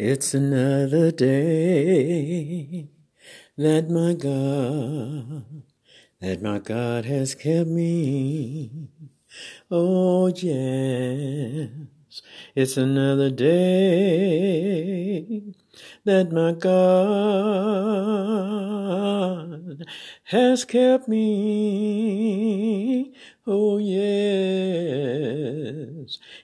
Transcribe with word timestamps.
It's 0.00 0.32
another 0.32 1.10
day 1.10 2.88
that 3.56 3.90
my 3.90 4.14
God, 4.14 5.64
that 6.20 6.40
my 6.40 6.60
God 6.60 7.04
has 7.04 7.34
kept 7.34 7.68
me. 7.68 8.90
Oh, 9.72 10.28
yes. 10.28 11.70
It's 12.54 12.76
another 12.76 13.30
day 13.30 15.42
that 16.04 16.30
my 16.30 16.52
God 16.52 16.68
has 20.24 20.64
kept 20.64 21.08
me. 21.08 23.12
Oh, 23.46 23.78
yes, 23.78 24.18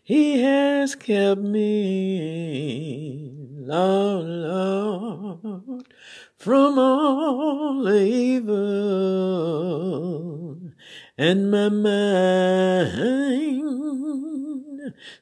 He 0.02 0.42
has 0.42 0.94
kept 0.94 1.40
me, 1.40 3.43
Lord, 3.66 4.26
Lord, 4.26 5.88
from 6.36 6.78
all 6.78 7.88
evil, 7.88 8.60
and 11.16 11.50
my 11.50 11.70
mind 11.70 13.64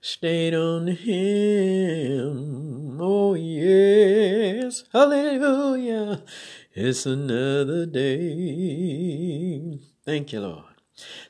stayed 0.01 0.55
on 0.55 0.89
Him. 0.89 2.33
Oh, 3.01 3.35
yes, 3.35 4.83
hallelujah. 4.93 6.25
It's 6.75 7.07
another 7.07 7.87
day. 7.87 9.79
Thank 10.05 10.33
you, 10.33 10.41
Lord 10.41 10.72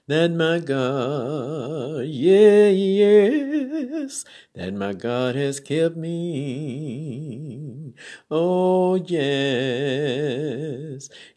that 0.06 0.30
my 0.32 0.58
God, 0.58 2.06
yeah, 2.06 2.68
yes, 2.68 4.24
that 4.54 4.74
my 4.74 4.92
God 4.92 5.34
has 5.36 5.60
kept 5.60 5.96
me. 5.96 7.94
Oh, 8.30 8.96
yes, 8.96 9.22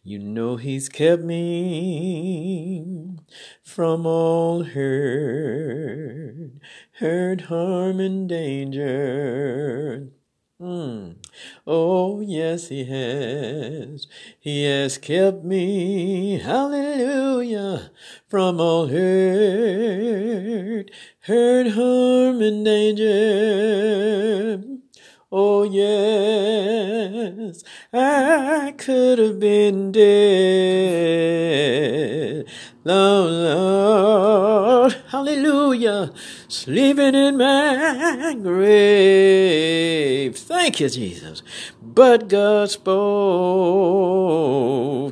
you 0.03 0.19
know 0.19 0.57
He's 0.57 0.89
kept 0.89 1.23
me 1.23 3.17
from 3.63 4.05
all 4.05 4.63
hurt, 4.63 6.51
hurt, 6.93 7.41
harm, 7.41 7.99
and 7.99 8.27
danger. 8.29 10.09
Mm. 10.61 11.15
Oh, 11.67 12.21
yes, 12.21 12.69
He 12.69 12.85
has. 12.85 14.07
He 14.39 14.63
has 14.63 14.97
kept 14.97 15.43
me, 15.43 16.39
hallelujah, 16.39 17.91
from 18.29 18.61
all 18.61 18.87
hurt, 18.87 20.89
hurt, 21.23 21.71
harm, 21.71 22.41
and 22.41 22.63
danger. 22.63 24.63
Oh, 25.29 25.63
yes, 25.63 27.61
I 27.91 28.73
could 28.77 29.19
have 29.19 29.41
been 29.41 29.91
dead. 29.91 31.25
Lord, 32.85 33.31
Lord, 33.31 34.95
hallelujah, 35.09 36.13
sleeping 36.55 37.15
in 37.15 37.37
my 37.37 38.35
grave. 38.41 40.35
Thank 40.37 40.79
you, 40.79 40.89
Jesus. 40.89 41.43
But 41.81 42.27
God 42.29 42.69
spoke 42.69 42.95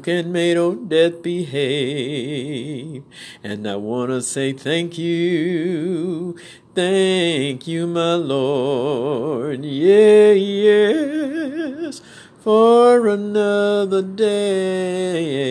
and 0.08 0.34
made 0.34 0.58
old 0.58 0.90
death 0.90 1.22
behave. 1.22 3.04
And 3.44 3.68
I 3.68 3.76
want 3.76 4.12
to 4.12 4.22
say 4.22 4.54
thank 4.54 4.98
you. 4.98 6.38
Thank 6.76 7.68
you, 7.68 7.86
my 7.86 8.16
Lord. 8.16 9.64
Yeah, 9.64 10.32
yes, 10.32 12.02
for 12.40 13.08
another 13.08 14.02
day, 14.02 15.44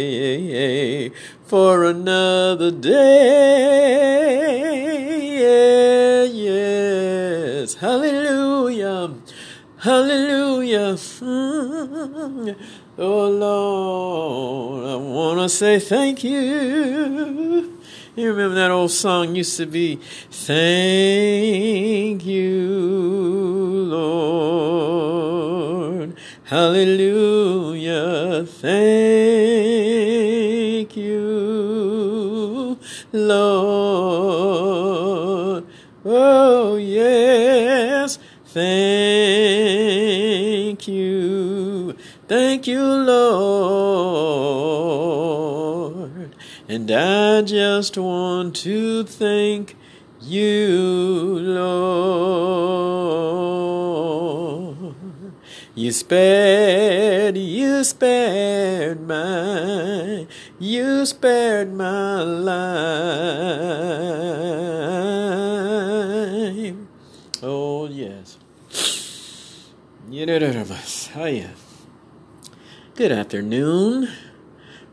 for 1.44 1.84
another 1.84 2.72
day. 2.72 4.12
Yeah, 5.42 6.22
yes, 6.22 7.74
hallelujah, 7.74 9.10
hallelujah. 9.78 10.94
Mm. 10.94 12.56
Oh 12.96 13.28
Lord, 13.28 14.84
I 14.86 14.94
want 14.96 15.40
to 15.40 15.48
say 15.48 15.80
thank 15.80 16.22
you. 16.22 17.76
You 18.14 18.30
remember 18.30 18.54
that 18.56 18.70
old 18.70 18.90
song 18.92 19.34
used 19.34 19.56
to 19.56 19.64
be, 19.66 19.96
Thank 20.30 22.24
you, 22.26 23.86
Lord. 23.88 25.32
Hallelujah. 26.44 28.44
Thank 28.44 28.76
you, 30.96 32.78
Lord. 33.12 33.91
And 46.72 46.88
I 46.90 47.42
just 47.42 47.98
want 47.98 48.56
to 48.64 49.04
thank 49.04 49.76
you, 50.22 51.38
Lord. 51.38 51.74
You 55.74 55.92
spared, 55.92 57.36
you 57.36 57.84
spared 57.84 59.06
my, 59.06 60.26
you 60.58 61.04
spared 61.04 61.74
my 61.74 62.22
life. 62.22 62.56
Oh, 67.42 67.86
yes. 67.90 68.38
Oh, 71.14 71.50
Good 72.94 73.12
afternoon. 73.12 74.08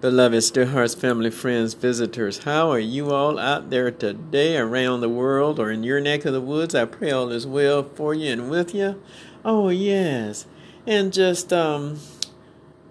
Beloved 0.01 0.53
Dear 0.53 0.67
Hearts, 0.67 0.95
family, 0.95 1.29
friends, 1.29 1.73
visitors, 1.73 2.45
how 2.45 2.71
are 2.71 2.79
you 2.79 3.11
all 3.11 3.37
out 3.37 3.69
there 3.69 3.91
today 3.91 4.55
around 4.55 5.01
the 5.01 5.09
world 5.09 5.59
or 5.59 5.69
in 5.69 5.83
your 5.83 5.99
neck 5.99 6.23
of 6.23 6.31
the 6.31 6.39
woods? 6.39 6.73
I 6.73 6.85
pray 6.85 7.11
all 7.11 7.29
is 7.31 7.45
well 7.45 7.83
for 7.83 8.13
you 8.13 8.31
and 8.31 8.49
with 8.49 8.73
you. 8.73 9.01
Oh, 9.43 9.67
yes. 9.67 10.45
And 10.87 11.11
just, 11.11 11.51
um, 11.51 11.99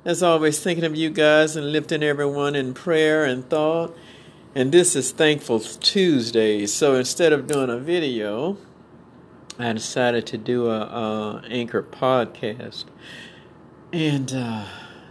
as 0.05 0.23
always, 0.23 0.61
thinking 0.61 0.85
of 0.85 0.97
you 0.97 1.09
guys 1.09 1.57
and 1.57 1.73
lifting 1.73 2.03
everyone 2.03 2.55
in 2.55 2.75
prayer 2.75 3.25
and 3.25 3.49
thought. 3.49 3.97
And 4.55 4.71
this 4.71 4.95
is 4.95 5.11
Thankful 5.11 5.61
Tuesday. 5.61 6.67
So 6.67 6.95
instead 6.95 7.33
of 7.33 7.47
doing 7.47 7.71
a 7.71 7.79
video, 7.79 8.59
I 9.59 9.73
decided 9.73 10.27
to 10.27 10.37
do 10.37 10.69
a, 10.69 10.81
a 10.81 11.43
Anchor 11.49 11.83
podcast. 11.83 12.85
And, 13.95 14.31
uh, 14.31 14.67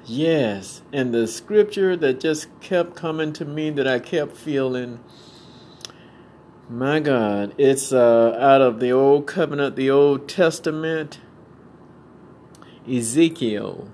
Yes, 0.09 0.81
and 0.93 1.13
the 1.13 1.27
scripture 1.27 1.97
that 1.97 2.21
just 2.21 2.47
kept 2.61 2.95
coming 2.95 3.33
to 3.33 3.43
me 3.43 3.71
that 3.71 3.85
I 3.85 3.99
kept 3.99 4.37
feeling, 4.37 5.01
my 6.69 7.01
God, 7.01 7.53
it's 7.57 7.91
uh, 7.91 8.37
out 8.39 8.61
of 8.61 8.79
the 8.79 8.89
Old 8.89 9.27
Covenant, 9.27 9.75
the 9.75 9.89
Old 9.89 10.29
Testament, 10.29 11.19
Ezekiel, 12.89 13.89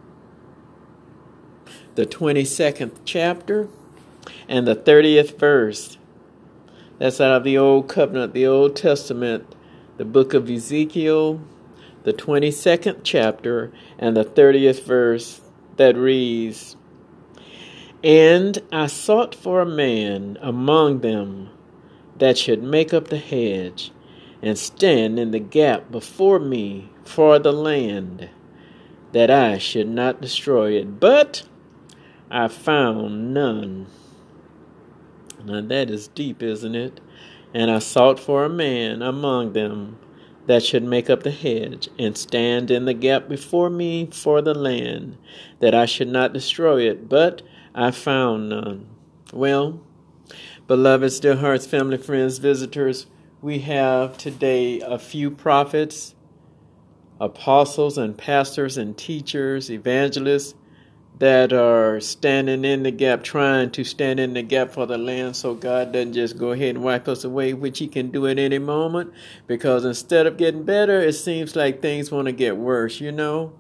the 1.96 2.06
22nd 2.06 2.92
chapter, 3.06 3.68
and 4.48 4.68
the 4.68 4.76
30th 4.76 5.40
verse. 5.40 5.98
That's 7.00 7.20
out 7.20 7.38
of 7.38 7.44
the 7.44 7.58
Old 7.58 7.90
Covenant, 7.90 8.36
the 8.36 8.46
Old 8.46 8.76
Testament, 8.76 9.56
the 9.98 10.06
book 10.06 10.36
of 10.36 10.48
Ezekiel, 10.48 11.42
the 12.04 12.14
22nd 12.14 13.00
chapter, 13.02 13.74
and 13.98 14.16
the 14.16 14.24
30th 14.24 14.84
verse 14.86 15.42
that 15.78 15.96
reads, 15.96 16.76
And 18.04 18.58
I 18.72 18.88
sought 18.88 19.34
for 19.34 19.62
a 19.62 19.66
man 19.66 20.38
among 20.42 21.02
them 21.02 21.50
that 22.18 22.38
should 22.38 22.64
make 22.64 22.94
up 22.94 23.08
the 23.08 23.18
hedge 23.18 23.92
and 24.42 24.58
stand 24.58 25.18
in 25.20 25.32
the 25.32 25.40
gap 25.40 25.90
before 25.92 26.40
me 26.40 26.90
for 27.04 27.40
the 27.40 27.54
land, 27.54 28.30
that 29.14 29.30
I 29.32 29.58
should 29.58 29.88
not 29.88 30.22
destroy 30.22 30.74
it. 30.74 31.00
But 31.00 31.44
I 32.30 32.48
found 32.48 33.34
none. 33.34 33.88
Now 35.46 35.62
that 35.62 35.90
is 35.90 36.08
deep, 36.08 36.42
isn't 36.42 36.76
it? 36.76 37.00
And 37.54 37.70
I 37.70 37.80
sought 37.80 38.20
for 38.20 38.44
a 38.44 38.50
man 38.50 39.02
among 39.02 39.54
them 39.54 39.98
that 40.46 40.64
should 40.64 40.84
make 40.84 41.10
up 41.10 41.24
the 41.24 41.32
hedge 41.32 41.90
and 41.98 42.18
stand 42.18 42.70
in 42.70 42.86
the 42.86 42.94
gap 42.94 43.30
before 43.30 43.70
me 43.70 44.08
for 44.12 44.42
the 44.42 44.54
land, 44.54 45.18
that 45.60 45.74
I 45.74 45.86
should 45.86 46.10
not 46.10 46.34
destroy 46.34 46.82
it, 46.90 47.08
but 47.08 47.42
I 47.74 47.92
found 47.92 48.50
none. 48.50 48.88
Well, 49.32 49.82
beloved, 50.68 51.22
dear 51.22 51.38
hearts, 51.38 51.66
family, 51.66 51.98
friends, 51.98 52.38
visitors, 52.40 53.08
we 53.42 53.60
have 53.60 54.18
today 54.18 54.80
a 54.82 55.00
few 55.00 55.32
prophets, 55.32 56.16
apostles 57.20 57.98
and 57.98 58.18
pastors 58.18 58.78
and 58.78 58.98
teachers, 58.98 59.72
evangelists 59.72 60.56
that 61.20 61.54
are 61.54 62.00
standing 62.00 62.66
in 62.66 62.84
the 62.84 62.92
gap, 62.92 63.24
trying 63.24 63.70
to 63.72 63.84
stand 63.84 64.20
in 64.20 64.34
the 64.34 64.42
gap 64.42 64.72
for 64.72 64.86
the 64.86 64.98
land 64.98 65.36
so 65.36 65.54
God 65.54 65.94
doesn't 65.94 66.14
just 66.14 66.38
go 66.38 66.52
ahead 66.52 66.76
and 66.76 66.84
wipe 66.84 67.08
us 67.08 67.24
away, 67.24 67.54
which 67.54 67.80
He 67.80 67.88
can 67.88 68.10
do 68.10 68.28
at 68.28 68.40
any 68.40 68.60
moment. 68.60 69.14
Because 69.48 69.86
instead 69.86 70.26
of 70.26 70.38
getting 70.38 70.64
better, 70.64 71.00
it 71.00 71.14
seems 71.14 71.56
like 71.56 71.82
things 71.82 72.12
want 72.12 72.26
to 72.26 72.32
get 72.32 72.58
worse, 72.58 73.00
you 73.00 73.12
know? 73.12 73.54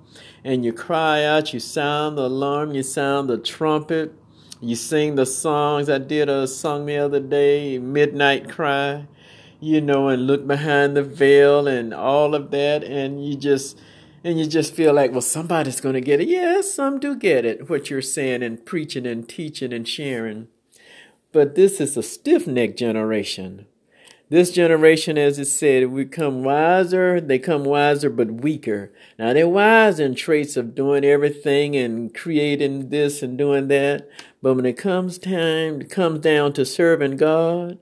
And 0.43 0.65
you 0.65 0.73
cry 0.73 1.23
out, 1.23 1.53
you 1.53 1.59
sound 1.59 2.17
the 2.17 2.23
alarm, 2.23 2.73
you 2.73 2.83
sound 2.83 3.29
the 3.29 3.37
trumpet, 3.37 4.13
you 4.59 4.75
sing 4.75 5.15
the 5.15 5.25
songs. 5.25 5.89
I 5.89 5.99
did 5.99 6.29
a 6.29 6.47
song 6.47 6.85
the 6.85 6.97
other 6.97 7.19
day, 7.19 7.77
Midnight 7.77 8.49
Cry, 8.49 9.07
you 9.59 9.79
know, 9.79 10.09
and 10.09 10.27
look 10.27 10.45
behind 10.45 10.97
the 10.97 11.03
veil 11.03 11.67
and 11.67 11.93
all 11.93 12.35
of 12.35 12.51
that, 12.51 12.83
and 12.83 13.25
you 13.25 13.35
just 13.35 13.79
and 14.23 14.39
you 14.39 14.45
just 14.45 14.73
feel 14.73 14.93
like, 14.93 15.11
well, 15.11 15.21
somebody's 15.21 15.81
going 15.81 15.95
to 15.95 16.01
get 16.01 16.21
it. 16.21 16.27
Yes, 16.27 16.73
some 16.73 16.99
do 16.99 17.15
get 17.15 17.45
it, 17.45 17.69
what 17.69 17.89
you're 17.89 18.01
saying 18.01 18.43
and 18.43 18.65
preaching 18.65 19.05
and 19.05 19.27
teaching 19.27 19.73
and 19.73 19.87
sharing. 19.87 20.47
But 21.31 21.55
this 21.55 21.81
is 21.81 21.97
a 21.97 22.03
stiff 22.03 22.47
necked 22.47 22.77
generation. 22.77 23.65
This 24.29 24.51
generation, 24.51 25.17
as 25.17 25.37
it 25.37 25.45
said, 25.45 25.91
we 25.91 26.05
come 26.05 26.43
wiser, 26.43 27.21
they 27.21 27.37
come 27.37 27.65
wiser 27.65 28.09
but 28.09 28.41
weaker. 28.41 28.91
Now 29.19 29.33
they're 29.33 29.47
wise 29.47 29.99
in 29.99 30.15
traits 30.15 30.57
of 30.57 30.73
doing 30.73 31.03
everything 31.03 31.75
and 31.75 32.11
creating 32.13 32.89
this 32.89 33.21
and 33.21 33.37
doing 33.37 33.67
that. 33.67 34.09
But 34.41 34.55
when 34.55 34.65
it 34.65 34.77
comes 34.77 35.19
time, 35.19 35.81
it 35.81 35.89
comes 35.89 36.19
down 36.21 36.53
to 36.53 36.65
serving 36.65 37.17
God, 37.17 37.77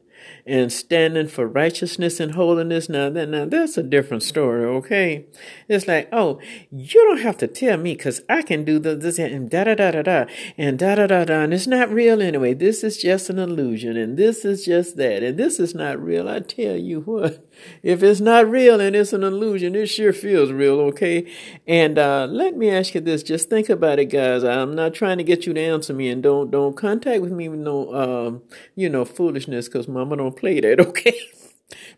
and 0.45 0.71
standing 0.71 1.27
for 1.27 1.47
righteousness 1.47 2.19
and 2.19 2.33
holiness. 2.33 2.89
Now 2.89 3.09
that 3.09 3.29
now 3.29 3.45
that's 3.45 3.77
a 3.77 3.83
different 3.83 4.23
story, 4.23 4.65
okay? 4.65 5.25
It's 5.67 5.87
like, 5.87 6.09
oh, 6.11 6.39
you 6.71 7.01
don't 7.07 7.21
have 7.21 7.37
to 7.37 7.47
tell 7.47 7.77
me 7.77 7.93
because 7.93 8.21
I 8.29 8.41
can 8.41 8.63
do 8.63 8.79
the, 8.79 8.95
this 8.95 9.19
and 9.19 9.49
da 9.49 9.63
da 9.65 9.75
da 9.75 9.91
da 9.91 10.01
da 10.01 10.25
and 10.57 10.77
da 10.79 10.95
da 10.95 11.07
da 11.07 11.25
da 11.25 11.41
and 11.41 11.53
it's 11.53 11.67
not 11.67 11.89
real 11.89 12.21
anyway. 12.21 12.53
This 12.53 12.83
is 12.83 12.97
just 12.97 13.29
an 13.29 13.39
illusion 13.39 13.97
and 13.97 14.17
this 14.17 14.45
is 14.45 14.65
just 14.65 14.97
that 14.97 15.23
and 15.23 15.37
this 15.37 15.59
is 15.59 15.75
not 15.75 16.01
real. 16.01 16.27
I 16.27 16.39
tell 16.39 16.75
you 16.75 17.01
what, 17.01 17.45
if 17.83 18.03
it's 18.03 18.19
not 18.19 18.49
real 18.49 18.79
and 18.79 18.95
it's 18.95 19.13
an 19.13 19.23
illusion, 19.23 19.75
it 19.75 19.87
sure 19.87 20.13
feels 20.13 20.51
real, 20.51 20.79
okay? 20.81 21.31
And 21.67 21.97
uh, 21.97 22.27
let 22.29 22.55
me 22.55 22.69
ask 22.69 22.95
you 22.95 23.01
this: 23.01 23.23
just 23.23 23.49
think 23.49 23.69
about 23.69 23.99
it, 23.99 24.05
guys. 24.05 24.43
I'm 24.43 24.75
not 24.75 24.93
trying 24.93 25.17
to 25.17 25.23
get 25.23 25.45
you 25.45 25.53
to 25.53 25.61
answer 25.61 25.93
me, 25.93 26.09
and 26.09 26.23
don't 26.23 26.51
don't 26.51 26.75
contact 26.75 27.21
with 27.21 27.31
me 27.31 27.49
with 27.49 27.59
no 27.59 27.93
um, 27.93 28.43
you 28.75 28.89
know 28.89 29.05
foolishness 29.05 29.67
because 29.67 29.87
Mama 29.87 30.17
don't 30.17 30.35
play 30.35 30.59
that, 30.59 30.79
okay? 30.87 31.15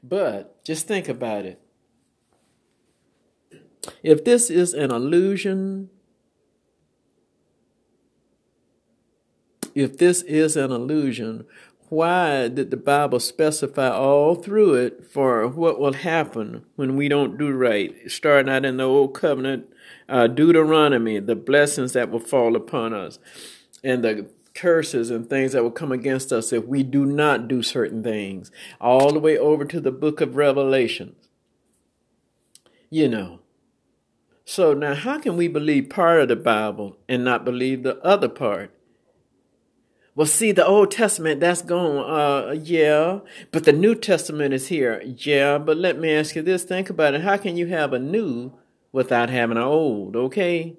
but 0.04 0.64
just 0.64 0.88
think 0.88 1.08
about 1.08 1.46
it. 1.46 1.60
If 4.02 4.24
this 4.24 4.50
is 4.50 4.74
an 4.74 4.92
illusion, 4.92 5.90
if 9.76 9.98
this 9.98 10.22
is 10.24 10.56
an 10.56 10.72
illusion, 10.72 11.46
why 11.90 12.48
did 12.48 12.72
the 12.72 12.78
Bible 12.78 13.20
specify 13.20 13.90
all 13.90 14.36
through 14.36 14.76
it 14.76 15.06
for 15.06 15.48
what 15.48 15.80
will 15.80 15.94
happen 15.94 16.66
when 16.76 16.96
we 16.96 17.08
don't 17.08 17.38
do 17.38 17.52
right? 17.52 17.94
Starting 18.08 18.52
out 18.52 18.66
in 18.66 18.78
the 18.78 18.84
Old 18.84 19.14
Covenant, 19.14 19.72
uh, 20.10 20.28
Deuteronomy, 20.28 21.20
the 21.20 21.36
blessings 21.36 21.94
that 21.94 22.10
will 22.10 22.20
fall 22.20 22.56
upon 22.56 22.94
us, 22.94 23.20
and 23.84 24.04
the 24.04 24.28
curses 24.54 25.10
and 25.10 25.30
things 25.30 25.52
that 25.54 25.64
will 25.64 25.72
come 25.72 25.92
against 25.92 26.32
us 26.32 26.54
if 26.54 26.66
we 26.66 26.84
do 26.84 27.06
not 27.06 27.48
do 27.48 27.64
certain 27.64 28.04
things, 28.04 28.52
all 28.80 29.12
the 29.12 29.20
way 29.20 29.38
over 29.38 29.66
to 29.66 29.80
the 29.80 29.92
book 29.92 30.22
of 30.22 30.36
Revelations. 30.36 31.28
You 32.90 33.10
know. 33.10 33.40
So 34.46 34.74
now, 34.74 34.94
how 34.94 35.20
can 35.20 35.38
we 35.38 35.48
believe 35.48 35.90
part 35.90 36.22
of 36.22 36.28
the 36.28 36.36
Bible 36.36 36.98
and 37.08 37.24
not 37.24 37.46
believe 37.46 37.84
the 37.84 37.98
other 38.04 38.30
part? 38.30 38.72
Well, 40.15 40.27
see, 40.27 40.51
the 40.51 40.65
Old 40.65 40.92
Testament, 40.92 41.39
that's 41.39 41.63
gone. 41.63 42.10
Uh, 42.10 42.51
yeah. 42.51 43.19
But 43.51 43.63
the 43.63 43.74
New 43.74 43.95
Testament 43.95 44.54
is 44.54 44.68
here. 44.68 45.01
Yeah. 45.04 45.57
But 45.57 45.77
let 45.77 46.00
me 46.00 46.13
ask 46.13 46.36
you 46.36 46.44
this. 46.44 46.63
Think 46.63 46.89
about 46.89 47.15
it. 47.15 47.21
How 47.21 47.38
can 47.38 47.57
you 47.57 47.68
have 47.68 47.94
a 47.94 48.00
new 48.00 48.54
without 48.92 49.30
having 49.30 49.57
an 49.57 49.63
old? 49.63 50.15
Okay. 50.15 50.75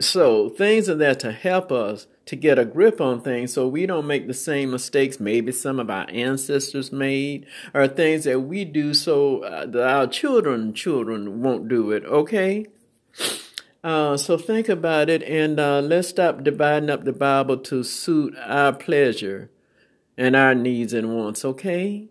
So 0.00 0.48
things 0.48 0.88
are 0.88 0.96
there 0.96 1.14
to 1.14 1.32
help 1.32 1.70
us 1.72 2.06
to 2.26 2.36
get 2.36 2.58
a 2.58 2.64
grip 2.64 3.00
on 3.00 3.22
things 3.22 3.52
so 3.52 3.66
we 3.68 3.86
don't 3.86 4.06
make 4.06 4.26
the 4.26 4.34
same 4.34 4.72
mistakes 4.72 5.20
maybe 5.20 5.52
some 5.52 5.78
of 5.78 5.88
our 5.88 6.06
ancestors 6.10 6.92
made 6.92 7.46
or 7.72 7.86
things 7.86 8.24
that 8.24 8.40
we 8.40 8.64
do 8.64 8.92
so 8.92 9.44
uh, 9.44 9.64
that 9.64 9.88
our 9.88 10.06
children 10.08 10.74
children 10.74 11.40
won't 11.40 11.68
do 11.68 11.92
it 11.92 12.04
okay 12.04 12.66
uh, 13.86 14.16
so 14.16 14.36
think 14.36 14.68
about 14.68 15.08
it 15.08 15.22
and 15.22 15.60
uh, 15.60 15.80
let's 15.80 16.08
stop 16.08 16.42
dividing 16.42 16.90
up 16.90 17.04
the 17.04 17.12
bible 17.12 17.56
to 17.56 17.82
suit 17.82 18.34
our 18.44 18.72
pleasure 18.72 19.50
and 20.16 20.34
our 20.34 20.54
needs 20.54 20.92
and 20.92 21.14
wants 21.14 21.44
okay 21.44 22.08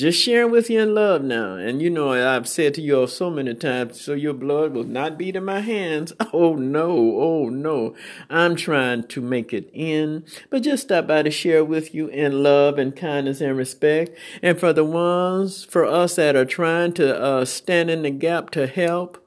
just 0.00 0.22
sharing 0.22 0.50
with 0.50 0.70
you 0.70 0.80
in 0.80 0.94
love 0.94 1.22
now. 1.22 1.56
And 1.56 1.82
you 1.82 1.90
know, 1.90 2.12
I've 2.12 2.48
said 2.48 2.72
to 2.74 2.80
you 2.80 3.00
all 3.00 3.06
so 3.06 3.28
many 3.28 3.54
times, 3.54 4.00
so 4.00 4.14
your 4.14 4.32
blood 4.32 4.72
will 4.72 4.84
not 4.84 5.18
be 5.18 5.30
to 5.32 5.40
my 5.40 5.60
hands. 5.60 6.12
Oh 6.32 6.54
no, 6.54 6.90
oh 7.20 7.48
no. 7.48 7.94
I'm 8.30 8.54
trying 8.54 9.02
to 9.08 9.20
make 9.20 9.52
it 9.52 9.68
in, 9.72 10.24
but 10.48 10.62
just 10.62 10.84
stop 10.84 11.08
by 11.08 11.22
to 11.22 11.30
share 11.30 11.64
with 11.64 11.92
you 11.92 12.06
in 12.06 12.44
love 12.44 12.78
and 12.78 12.94
kindness 12.94 13.40
and 13.40 13.56
respect. 13.56 14.16
And 14.40 14.58
for 14.58 14.72
the 14.72 14.84
ones, 14.84 15.64
for 15.64 15.84
us 15.84 16.16
that 16.16 16.36
are 16.36 16.44
trying 16.44 16.92
to 16.94 17.20
uh, 17.20 17.44
stand 17.44 17.90
in 17.90 18.02
the 18.02 18.10
gap 18.10 18.50
to 18.50 18.68
help, 18.68 19.22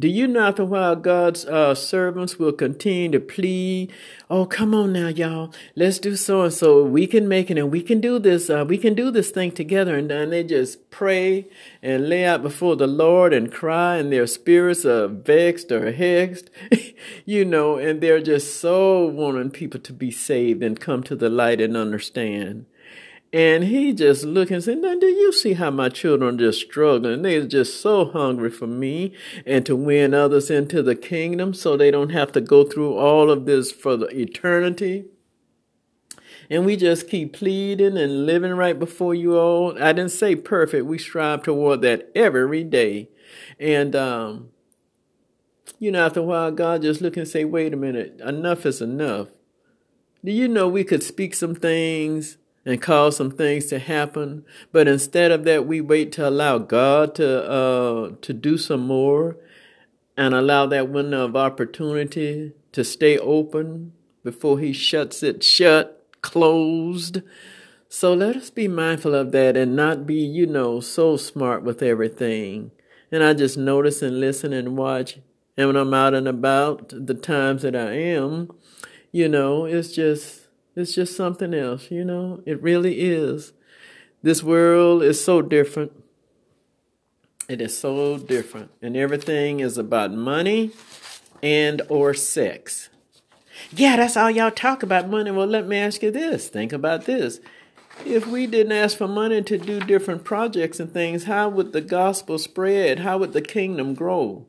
do 0.00 0.08
you 0.08 0.26
know 0.26 0.50
that 0.50 0.64
while 0.64 0.96
God's 0.96 1.44
uh, 1.44 1.74
servants 1.74 2.38
will 2.38 2.52
continue 2.52 3.10
to 3.10 3.20
plead, 3.20 3.92
oh, 4.30 4.46
come 4.46 4.74
on 4.74 4.94
now, 4.94 5.08
y'all, 5.08 5.52
let's 5.76 5.98
do 5.98 6.16
so 6.16 6.42
and 6.42 6.52
so. 6.52 6.82
We 6.82 7.06
can 7.06 7.28
make 7.28 7.50
it 7.50 7.58
and 7.58 7.70
we 7.70 7.82
can 7.82 8.00
do 8.00 8.18
this. 8.18 8.48
Uh, 8.48 8.64
we 8.66 8.78
can 8.78 8.94
do 8.94 9.10
this 9.10 9.30
thing 9.30 9.52
together. 9.52 9.96
And 9.96 10.10
then 10.10 10.30
they 10.30 10.42
just 10.42 10.90
pray 10.90 11.48
and 11.82 12.08
lay 12.08 12.24
out 12.24 12.42
before 12.42 12.76
the 12.76 12.86
Lord 12.86 13.34
and 13.34 13.52
cry, 13.52 13.96
and 13.96 14.10
their 14.10 14.26
spirits 14.26 14.86
are 14.86 15.06
vexed 15.06 15.70
or 15.70 15.92
hexed, 15.92 16.48
you 17.26 17.44
know, 17.44 17.76
and 17.76 18.00
they're 18.00 18.22
just 18.22 18.58
so 18.58 19.04
wanting 19.04 19.50
people 19.50 19.80
to 19.80 19.92
be 19.92 20.10
saved 20.10 20.62
and 20.62 20.80
come 20.80 21.02
to 21.02 21.14
the 21.14 21.28
light 21.28 21.60
and 21.60 21.76
understand. 21.76 22.64
And 23.32 23.64
he 23.64 23.92
just 23.92 24.24
looked 24.24 24.50
and 24.50 24.62
said, 24.62 24.82
do 24.82 25.06
you 25.06 25.32
see 25.32 25.52
how 25.52 25.70
my 25.70 25.88
children 25.88 26.34
are 26.34 26.38
just 26.38 26.60
struggling? 26.60 27.22
They're 27.22 27.46
just 27.46 27.80
so 27.80 28.06
hungry 28.06 28.50
for 28.50 28.66
me 28.66 29.12
and 29.46 29.64
to 29.66 29.76
win 29.76 30.14
others 30.14 30.50
into 30.50 30.82
the 30.82 30.96
kingdom 30.96 31.54
so 31.54 31.76
they 31.76 31.92
don't 31.92 32.10
have 32.10 32.32
to 32.32 32.40
go 32.40 32.64
through 32.64 32.96
all 32.96 33.30
of 33.30 33.46
this 33.46 33.70
for 33.70 33.96
the 33.96 34.08
eternity. 34.08 35.04
And 36.50 36.66
we 36.66 36.76
just 36.76 37.08
keep 37.08 37.32
pleading 37.32 37.96
and 37.96 38.26
living 38.26 38.54
right 38.54 38.76
before 38.76 39.14
you 39.14 39.38
all. 39.38 39.80
I 39.80 39.92
didn't 39.92 40.10
say 40.10 40.34
perfect. 40.34 40.86
We 40.86 40.98
strive 40.98 41.44
toward 41.44 41.82
that 41.82 42.10
every 42.16 42.64
day. 42.64 43.10
And, 43.60 43.94
um, 43.94 44.48
you 45.78 45.92
know, 45.92 46.04
after 46.04 46.18
a 46.18 46.24
while, 46.24 46.50
God 46.50 46.82
just 46.82 47.00
look 47.00 47.16
and 47.16 47.28
say, 47.28 47.44
wait 47.44 47.72
a 47.72 47.76
minute, 47.76 48.20
enough 48.20 48.66
is 48.66 48.82
enough. 48.82 49.28
Do 50.24 50.32
you 50.32 50.48
know 50.48 50.66
we 50.66 50.82
could 50.82 51.04
speak 51.04 51.34
some 51.34 51.54
things 51.54 52.36
and 52.64 52.80
cause 52.82 53.16
some 53.16 53.30
things 53.30 53.66
to 53.66 53.78
happen. 53.78 54.44
But 54.72 54.88
instead 54.88 55.30
of 55.30 55.44
that, 55.44 55.66
we 55.66 55.80
wait 55.80 56.12
to 56.12 56.28
allow 56.28 56.58
God 56.58 57.14
to 57.16 57.50
uh, 57.50 58.12
to 58.20 58.32
do 58.32 58.58
some 58.58 58.86
more 58.86 59.36
and 60.16 60.34
allow 60.34 60.66
that 60.66 60.90
window 60.90 61.24
of 61.24 61.36
opportunity 61.36 62.52
to 62.72 62.84
stay 62.84 63.18
open 63.18 63.92
before 64.22 64.58
He 64.58 64.72
shuts 64.72 65.22
it 65.22 65.42
shut, 65.42 66.06
closed. 66.20 67.22
So 67.88 68.14
let 68.14 68.36
us 68.36 68.50
be 68.50 68.68
mindful 68.68 69.14
of 69.14 69.32
that 69.32 69.56
and 69.56 69.74
not 69.74 70.06
be, 70.06 70.16
you 70.16 70.46
know, 70.46 70.80
so 70.80 71.16
smart 71.16 71.64
with 71.64 71.82
everything. 71.82 72.70
And 73.10 73.24
I 73.24 73.34
just 73.34 73.58
notice 73.58 74.02
and 74.02 74.20
listen 74.20 74.52
and 74.52 74.76
watch. 74.76 75.18
And 75.56 75.66
when 75.66 75.76
I'm 75.76 75.92
out 75.92 76.14
and 76.14 76.28
about, 76.28 76.90
the 76.90 77.14
times 77.14 77.62
that 77.62 77.74
I 77.74 77.92
am, 77.92 78.52
you 79.10 79.28
know, 79.28 79.64
it's 79.64 79.92
just 79.92 80.39
it's 80.76 80.94
just 80.94 81.16
something 81.16 81.52
else, 81.54 81.90
you 81.90 82.04
know? 82.04 82.42
It 82.46 82.62
really 82.62 83.00
is. 83.00 83.52
This 84.22 84.42
world 84.42 85.02
is 85.02 85.22
so 85.22 85.42
different. 85.42 85.92
It 87.48 87.60
is 87.60 87.76
so 87.76 88.18
different. 88.18 88.70
And 88.80 88.96
everything 88.96 89.60
is 89.60 89.76
about 89.76 90.12
money 90.12 90.72
and 91.42 91.82
or 91.88 92.14
sex. 92.14 92.90
Yeah, 93.72 93.96
that's 93.96 94.16
all 94.16 94.30
y'all 94.30 94.50
talk 94.50 94.82
about 94.82 95.08
money. 95.08 95.30
Well, 95.30 95.46
let 95.46 95.66
me 95.66 95.78
ask 95.78 96.02
you 96.02 96.10
this. 96.10 96.48
Think 96.48 96.72
about 96.72 97.06
this. 97.06 97.40
If 98.04 98.26
we 98.26 98.46
didn't 98.46 98.72
ask 98.72 98.96
for 98.96 99.08
money 99.08 99.42
to 99.42 99.58
do 99.58 99.80
different 99.80 100.24
projects 100.24 100.80
and 100.80 100.92
things, 100.92 101.24
how 101.24 101.48
would 101.48 101.72
the 101.72 101.80
gospel 101.80 102.38
spread? 102.38 103.00
How 103.00 103.18
would 103.18 103.32
the 103.32 103.42
kingdom 103.42 103.94
grow? 103.94 104.46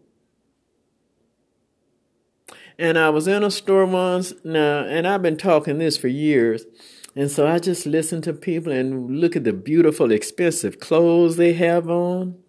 And 2.82 2.98
I 2.98 3.12
was 3.12 3.28
in 3.28 3.44
a 3.44 3.52
store 3.52 3.86
once 3.86 4.34
now, 4.44 4.80
and 4.80 5.08
I've 5.08 5.22
been 5.22 5.38
talking 5.38 5.78
this 5.78 5.98
for 5.98 6.08
years. 6.08 6.66
And 7.16 7.30
so 7.30 7.46
I 7.46 7.60
just 7.60 7.86
listen 7.86 8.24
to 8.24 8.34
people 8.34 8.72
and 8.72 9.20
look 9.20 9.36
at 9.36 9.44
the 9.44 9.54
beautiful, 9.54 10.12
expensive 10.12 10.80
clothes 10.80 11.38
they 11.38 11.54
have 11.54 11.88
on. 11.88 12.40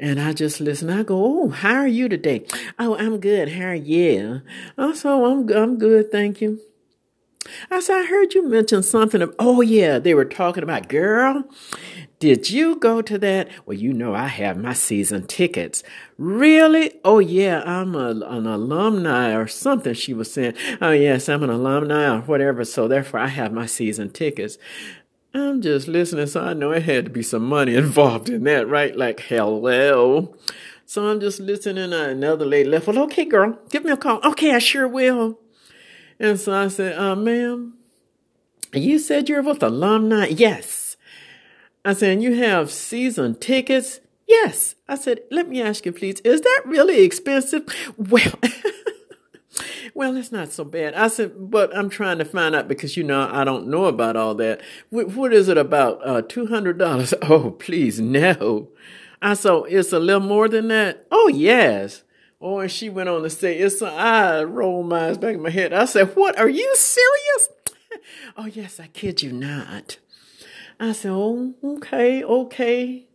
And 0.00 0.20
I 0.20 0.32
just 0.32 0.60
listen. 0.60 0.90
I 0.90 1.04
go, 1.04 1.14
"Oh, 1.24 1.48
how 1.50 1.74
are 1.74 1.86
you 1.86 2.08
today?" 2.08 2.44
"Oh, 2.76 2.96
I'm 2.96 3.20
good. 3.20 3.50
How 3.50 3.66
are 3.66 3.74
you?" 3.76 4.42
Oh, 4.76 4.88
also, 4.88 5.26
I'm 5.26 5.48
I'm 5.50 5.78
good, 5.78 6.10
thank 6.10 6.40
you." 6.40 6.58
I 7.70 7.80
said, 7.80 7.96
"I 7.96 8.06
heard 8.06 8.34
you 8.34 8.48
mention 8.48 8.82
something 8.82 9.22
of 9.22 9.34
oh 9.38 9.60
yeah, 9.60 9.98
they 9.98 10.14
were 10.14 10.24
talking 10.24 10.62
about 10.62 10.88
girl. 10.88 11.44
Did 12.22 12.50
you 12.50 12.76
go 12.76 13.02
to 13.02 13.18
that? 13.18 13.48
Well, 13.66 13.76
you 13.76 13.92
know 13.92 14.14
I 14.14 14.28
have 14.28 14.56
my 14.56 14.74
season 14.74 15.26
tickets. 15.26 15.82
Really? 16.16 16.92
Oh 17.04 17.18
yeah, 17.18 17.62
I'm 17.66 17.96
a, 17.96 18.10
an 18.10 18.46
alumni 18.46 19.34
or 19.34 19.48
something. 19.48 19.92
She 19.94 20.14
was 20.14 20.32
saying, 20.32 20.54
oh 20.80 20.92
yes, 20.92 21.28
I'm 21.28 21.42
an 21.42 21.50
alumni 21.50 22.14
or 22.14 22.20
whatever. 22.20 22.64
So 22.64 22.86
therefore, 22.86 23.18
I 23.18 23.26
have 23.26 23.52
my 23.52 23.66
season 23.66 24.10
tickets. 24.10 24.56
I'm 25.34 25.62
just 25.62 25.88
listening, 25.88 26.26
so 26.26 26.42
I 26.42 26.52
know 26.52 26.70
it 26.70 26.84
had 26.84 27.06
to 27.06 27.10
be 27.10 27.24
some 27.24 27.44
money 27.44 27.74
involved 27.86 28.28
in 28.28 28.44
that, 28.44 28.68
right? 28.68 28.96
Like, 28.96 29.18
hello. 29.18 30.36
So 30.86 31.08
I'm 31.08 31.18
just 31.18 31.40
listening. 31.40 31.92
Another 31.92 32.44
lady 32.44 32.68
left. 32.68 32.86
Well, 32.86 33.00
okay, 33.00 33.24
girl, 33.24 33.58
give 33.68 33.84
me 33.84 33.90
a 33.90 33.96
call. 33.96 34.20
Okay, 34.22 34.54
I 34.54 34.60
sure 34.60 34.86
will. 34.86 35.40
And 36.22 36.38
so 36.38 36.52
I 36.52 36.68
said, 36.68 36.96
uh, 36.96 37.16
ma'am, 37.16 37.74
you 38.72 39.00
said 39.00 39.28
you're 39.28 39.42
with 39.42 39.60
alumni? 39.60 40.26
Yes. 40.28 40.96
I 41.84 41.94
said, 41.94 42.22
you 42.22 42.36
have 42.36 42.70
season 42.70 43.34
tickets? 43.34 43.98
Yes. 44.28 44.76
I 44.88 44.94
said, 44.94 45.22
let 45.32 45.48
me 45.48 45.60
ask 45.60 45.84
you, 45.84 45.90
please, 45.90 46.20
is 46.20 46.40
that 46.42 46.62
really 46.64 47.02
expensive? 47.02 47.64
Well, 47.96 48.34
well, 49.94 50.16
it's 50.16 50.30
not 50.30 50.52
so 50.52 50.62
bad. 50.64 50.94
I 50.94 51.08
said, 51.08 51.50
but 51.50 51.76
I'm 51.76 51.90
trying 51.90 52.18
to 52.18 52.24
find 52.24 52.54
out 52.54 52.68
because, 52.68 52.96
you 52.96 53.02
know, 53.02 53.28
I 53.28 53.42
don't 53.42 53.66
know 53.66 53.86
about 53.86 54.14
all 54.14 54.36
that. 54.36 54.60
what 54.90 55.32
is 55.32 55.48
it 55.48 55.58
about? 55.58 56.06
Uh, 56.06 56.22
$200? 56.22 57.14
Oh, 57.28 57.50
please, 57.50 57.98
no. 57.98 58.68
I 59.20 59.34
said, 59.34 59.62
it's 59.68 59.92
a 59.92 59.98
little 59.98 60.20
more 60.20 60.48
than 60.48 60.68
that? 60.68 61.04
Oh, 61.10 61.26
yes. 61.26 62.04
Oh, 62.42 62.58
and 62.58 62.70
she 62.70 62.90
went 62.90 63.08
on 63.08 63.22
to 63.22 63.30
say, 63.30 63.56
it's, 63.56 63.80
a, 63.80 63.86
I 63.86 64.42
rolled 64.42 64.88
my 64.88 65.06
eyes 65.08 65.18
back 65.18 65.36
in 65.36 65.42
my 65.42 65.50
head. 65.50 65.72
I 65.72 65.84
said, 65.84 66.16
what, 66.16 66.36
are 66.40 66.48
you 66.48 66.74
serious? 66.74 67.48
oh, 68.36 68.46
yes, 68.46 68.80
I 68.80 68.88
kid 68.88 69.22
you 69.22 69.32
not. 69.32 69.98
I 70.80 70.90
said, 70.90 71.12
oh, 71.12 71.54
okay, 71.62 72.24
okay. 72.24 73.06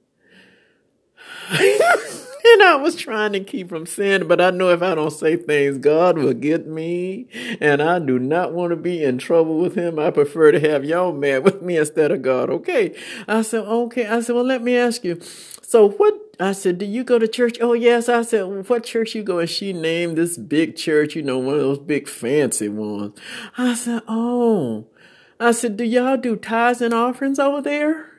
and 1.49 2.63
I 2.63 2.77
was 2.81 2.95
trying 2.95 3.33
to 3.33 3.41
keep 3.41 3.67
from 3.67 3.85
saying 3.85 4.27
but 4.27 4.39
I 4.39 4.51
know 4.51 4.69
if 4.69 4.81
I 4.81 4.95
don't 4.95 5.11
say 5.11 5.35
things, 5.35 5.77
God 5.77 6.17
will 6.17 6.33
get 6.33 6.65
me. 6.65 7.27
And 7.59 7.81
I 7.81 7.99
do 7.99 8.19
not 8.19 8.53
want 8.53 8.69
to 8.71 8.77
be 8.77 9.03
in 9.03 9.17
trouble 9.17 9.59
with 9.59 9.75
him. 9.75 9.99
I 9.99 10.11
prefer 10.11 10.53
to 10.53 10.59
have 10.61 10.85
y'all 10.85 11.11
mad 11.11 11.43
with 11.43 11.61
me 11.61 11.77
instead 11.77 12.11
of 12.11 12.21
God. 12.21 12.49
Okay. 12.49 12.95
I 13.27 13.41
said, 13.41 13.65
okay. 13.65 14.07
I 14.07 14.21
said, 14.21 14.35
well, 14.35 14.45
let 14.45 14.61
me 14.61 14.77
ask 14.77 15.03
you. 15.03 15.19
So 15.61 15.89
what, 15.89 16.26
I 16.39 16.51
said, 16.51 16.77
do 16.77 16.85
you 16.85 17.03
go 17.03 17.17
to 17.17 17.27
church? 17.27 17.57
Oh, 17.61 17.73
yes. 17.73 18.09
I 18.09 18.21
said, 18.21 18.43
well, 18.43 18.61
what 18.63 18.83
church 18.83 19.15
you 19.15 19.23
go? 19.23 19.39
And 19.39 19.49
she 19.49 19.73
named 19.73 20.17
this 20.17 20.37
big 20.37 20.75
church, 20.75 21.15
you 21.15 21.23
know, 21.23 21.39
one 21.39 21.55
of 21.55 21.61
those 21.61 21.79
big 21.79 22.07
fancy 22.07 22.69
ones. 22.69 23.17
I 23.57 23.73
said, 23.73 24.03
oh. 24.07 24.87
I 25.39 25.51
said, 25.51 25.77
do 25.77 25.83
y'all 25.83 26.17
do 26.17 26.35
tithes 26.35 26.81
and 26.81 26.93
offerings 26.93 27.39
over 27.39 27.61
there? 27.61 28.11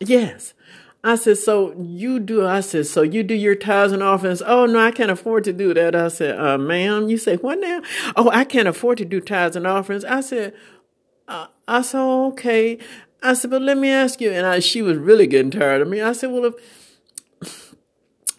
Yes. 0.00 0.54
I 1.02 1.14
said, 1.14 1.38
so 1.38 1.74
you 1.78 2.18
do, 2.18 2.46
I 2.46 2.60
said, 2.60 2.86
so 2.86 3.02
you 3.02 3.22
do 3.22 3.34
your 3.34 3.54
tithes 3.54 3.92
and 3.92 4.02
offerings. 4.02 4.42
Oh, 4.42 4.66
no, 4.66 4.78
I 4.78 4.90
can't 4.90 5.10
afford 5.10 5.44
to 5.44 5.52
do 5.52 5.72
that. 5.72 5.94
I 5.94 6.08
said, 6.08 6.38
uh, 6.38 6.58
ma'am, 6.58 7.08
you 7.08 7.16
say, 7.16 7.36
what 7.36 7.58
now? 7.58 7.80
Oh, 8.16 8.30
I 8.30 8.44
can't 8.44 8.68
afford 8.68 8.98
to 8.98 9.06
do 9.06 9.20
tithes 9.20 9.56
and 9.56 9.66
offerings. 9.66 10.04
I 10.04 10.20
said, 10.20 10.54
uh, 11.26 11.46
I 11.66 11.82
said, 11.82 12.00
okay. 12.00 12.78
I 13.22 13.32
said, 13.32 13.50
but 13.50 13.62
let 13.62 13.78
me 13.78 13.90
ask 13.90 14.20
you. 14.20 14.30
And 14.30 14.46
I, 14.46 14.58
she 14.58 14.82
was 14.82 14.98
really 14.98 15.26
getting 15.26 15.50
tired 15.50 15.80
of 15.80 15.88
me. 15.88 16.02
I 16.02 16.12
said, 16.12 16.30
well, 16.30 16.44
if, 16.46 16.54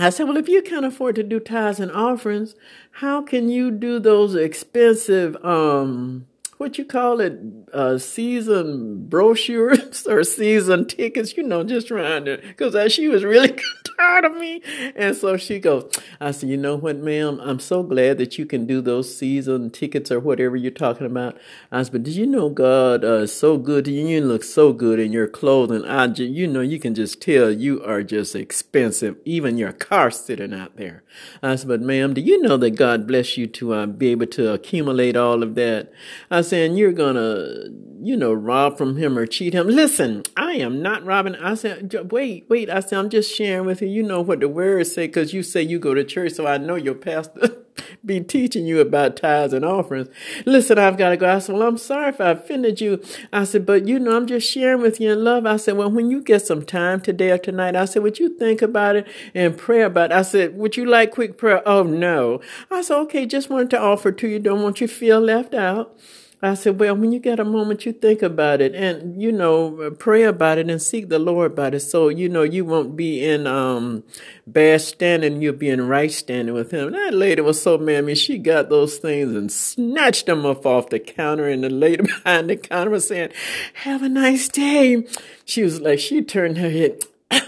I 0.04 0.10
said, 0.10 0.28
well, 0.28 0.38
if 0.38 0.48
you 0.48 0.62
can't 0.62 0.86
afford 0.86 1.16
to 1.16 1.24
do 1.24 1.40
tithes 1.40 1.80
and 1.80 1.92
offerings, 1.92 2.56
how 2.94 3.22
can 3.22 3.50
you 3.50 3.72
do 3.72 4.00
those 4.00 4.36
expensive, 4.36 5.36
um, 5.46 6.28
what 6.62 6.78
you 6.78 6.86
call 6.86 7.20
it, 7.20 7.40
uh, 7.74 7.98
season 7.98 9.08
brochures 9.08 10.06
or 10.10 10.24
season 10.24 10.86
tickets, 10.86 11.36
you 11.36 11.42
know, 11.42 11.64
just 11.64 11.88
trying 11.88 12.24
to, 12.24 12.38
cause 12.54 12.94
she 12.94 13.08
was 13.08 13.24
really 13.24 13.58
tired 13.98 14.26
of 14.26 14.38
me. 14.38 14.62
And 14.96 15.16
so 15.16 15.38
she 15.38 15.58
goes, 15.58 15.92
I 16.20 16.30
said, 16.30 16.50
you 16.50 16.58
know 16.58 16.76
what, 16.76 16.98
ma'am, 16.98 17.40
I'm 17.42 17.58
so 17.58 17.82
glad 17.82 18.20
that 18.20 18.38
you 18.38 18.46
can 18.46 18.68
do 18.68 18.80
those 18.80 19.18
season 19.18 19.72
tickets 19.72 20.12
or 20.12 20.20
whatever 20.20 20.56
you're 20.56 20.70
talking 20.70 21.08
about. 21.08 21.36
I 21.72 21.82
said, 21.82 21.94
but 21.94 22.04
did 22.04 22.16
you 22.16 22.28
know 22.28 22.50
God 22.50 23.04
uh, 23.04 23.24
is 23.24 23.34
so 23.34 23.58
good 23.58 23.86
to 23.86 23.92
you? 23.92 24.06
You 24.06 24.22
look 24.22 24.44
so 24.44 24.72
good 24.72 25.00
in 25.00 25.12
your 25.12 25.28
clothing. 25.28 25.84
I, 25.86 26.06
just, 26.08 26.30
you 26.30 26.46
know, 26.46 26.62
you 26.62 26.80
can 26.80 26.94
just 26.94 27.24
tell 27.24 27.50
you 27.50 27.84
are 27.84 28.04
just 28.04 28.36
expensive, 28.36 29.18
even 29.26 29.58
your 29.58 29.74
car 29.74 30.12
sitting 30.12 30.54
out 30.54 30.78
there. 30.78 31.04
I 31.42 31.56
said, 31.56 31.70
but 31.70 31.82
ma'am, 31.82 32.14
do 32.14 32.22
you 32.22 32.40
know 32.40 32.58
that 32.58 32.72
God 32.72 33.08
bless 33.08 33.36
you 33.36 33.48
to 33.48 33.74
uh, 33.74 33.86
be 33.88 34.10
able 34.10 34.28
to 34.28 34.54
accumulate 34.54 35.18
all 35.18 35.42
of 35.42 35.56
that? 35.56 35.92
I 36.30 36.42
said, 36.42 36.51
saying 36.52 36.76
you're 36.76 36.92
gonna, 36.92 37.70
you 38.02 38.18
know, 38.18 38.34
rob 38.34 38.78
from 38.78 38.98
him 38.98 39.18
or 39.18 39.26
cheat 39.26 39.54
him. 39.54 39.68
Listen, 39.68 40.22
I 40.36 40.56
am 40.56 40.82
not 40.82 41.06
robbing. 41.06 41.36
I 41.36 41.54
said, 41.54 42.12
wait, 42.12 42.46
wait. 42.50 42.70
I 42.70 42.82
said, 42.82 43.00
I'm 43.00 43.10
just 43.10 43.34
sharing 43.34 43.66
with 43.66 43.82
you. 43.82 43.88
You 43.88 44.04
know 44.04 44.20
what 44.20 44.42
the 44.42 44.50
words 44.50 44.94
say 44.94 45.08
because 45.08 45.34
you 45.34 45.44
say 45.44 45.62
you 45.62 45.80
go 45.80 45.94
to 45.94 46.04
church, 46.04 46.34
so 46.34 46.46
I 46.46 46.58
know 46.58 46.76
your 46.76 46.96
pastor 46.96 47.64
be 48.06 48.20
teaching 48.20 48.66
you 48.66 48.82
about 48.82 49.16
tithes 49.16 49.54
and 49.54 49.64
offerings. 49.64 50.10
Listen, 50.46 50.78
I've 50.78 50.98
got 50.98 51.12
to 51.12 51.18
go. 51.18 51.34
I 51.34 51.40
said, 51.40 51.56
well, 51.56 51.66
I'm 51.66 51.78
sorry 51.78 52.10
if 52.10 52.20
I 52.20 52.32
offended 52.32 52.82
you. 52.82 53.02
I 53.32 53.46
said, 53.46 53.66
but 53.66 53.88
you 53.88 53.98
know, 53.98 54.18
I'm 54.18 54.28
just 54.28 54.52
sharing 54.52 54.82
with 54.82 55.00
you 55.00 55.14
in 55.14 55.24
love. 55.24 55.46
I 55.46 55.56
said, 55.56 55.78
well, 55.78 55.90
when 55.90 56.12
you 56.12 56.22
get 56.22 56.46
some 56.46 56.66
time 56.66 57.00
today 57.00 57.32
or 57.32 57.38
tonight, 57.38 57.78
I 57.78 57.86
said, 57.86 58.04
would 58.04 58.20
you 58.20 58.38
think 58.38 58.62
about 58.62 58.98
it 58.98 59.08
and 59.34 59.58
pray 59.58 59.84
about 59.84 60.12
it? 60.12 60.16
I 60.16 60.24
said, 60.24 60.58
would 60.58 60.76
you 60.76 60.86
like 60.86 61.12
quick 61.12 61.38
prayer? 61.38 61.66
Oh, 61.66 61.84
no. 61.84 62.42
I 62.70 62.82
said, 62.82 62.98
okay, 63.04 63.26
just 63.26 63.50
wanted 63.50 63.70
to 63.70 63.80
offer 63.80 64.12
to 64.12 64.28
you. 64.28 64.38
Don't 64.38 64.62
want 64.62 64.82
you 64.82 64.88
to 64.88 64.94
feel 64.94 65.22
left 65.22 65.54
out. 65.54 65.98
I 66.44 66.56
said, 66.56 66.80
well, 66.80 66.96
when 66.96 67.12
you 67.12 67.20
get 67.20 67.40
a 67.40 67.46
moment, 67.46 67.86
you 67.86 67.94
think 67.94 68.24
about 68.24 68.62
it 68.62 68.74
and, 68.74 69.22
you 69.22 69.32
know, 69.32 69.92
pray 70.00 70.24
about 70.24 70.58
it 70.58 70.72
and 70.72 70.82
seek 70.82 71.08
the 71.08 71.20
Lord 71.20 71.52
about 71.52 71.76
it. 71.76 71.82
So, 71.82 72.10
you 72.10 72.30
know, 72.30 72.42
you 72.42 72.66
won't 72.66 72.96
be 72.96 73.24
in, 73.24 73.46
um, 73.46 74.04
bad 74.48 74.82
standing. 74.82 75.40
You'll 75.42 75.54
be 75.54 75.70
in 75.70 75.88
right 75.88 76.12
standing 76.12 76.56
with 76.56 76.72
him. 76.72 76.94
That 76.94 77.14
lady 77.14 77.42
was 77.42 77.62
so 77.62 77.78
mad. 77.78 78.18
She 78.18 78.40
got 78.40 78.70
those 78.70 78.98
things 78.98 79.36
and 79.36 79.52
snatched 79.52 80.26
them 80.26 80.44
up 80.44 80.66
off 80.66 80.90
the 80.90 81.00
counter. 81.00 81.48
And 81.48 81.64
the 81.64 81.70
lady 81.70 82.02
behind 82.24 82.50
the 82.50 82.58
counter 82.58 82.90
was 82.90 83.08
saying, 83.08 83.30
have 83.76 84.02
a 84.02 84.10
nice 84.10 84.48
day. 84.48 85.06
She 85.46 85.62
was 85.62 85.80
like, 85.80 86.00
she 86.00 86.24
turned 86.24 86.58
her 86.58 86.70
head. 86.70 87.04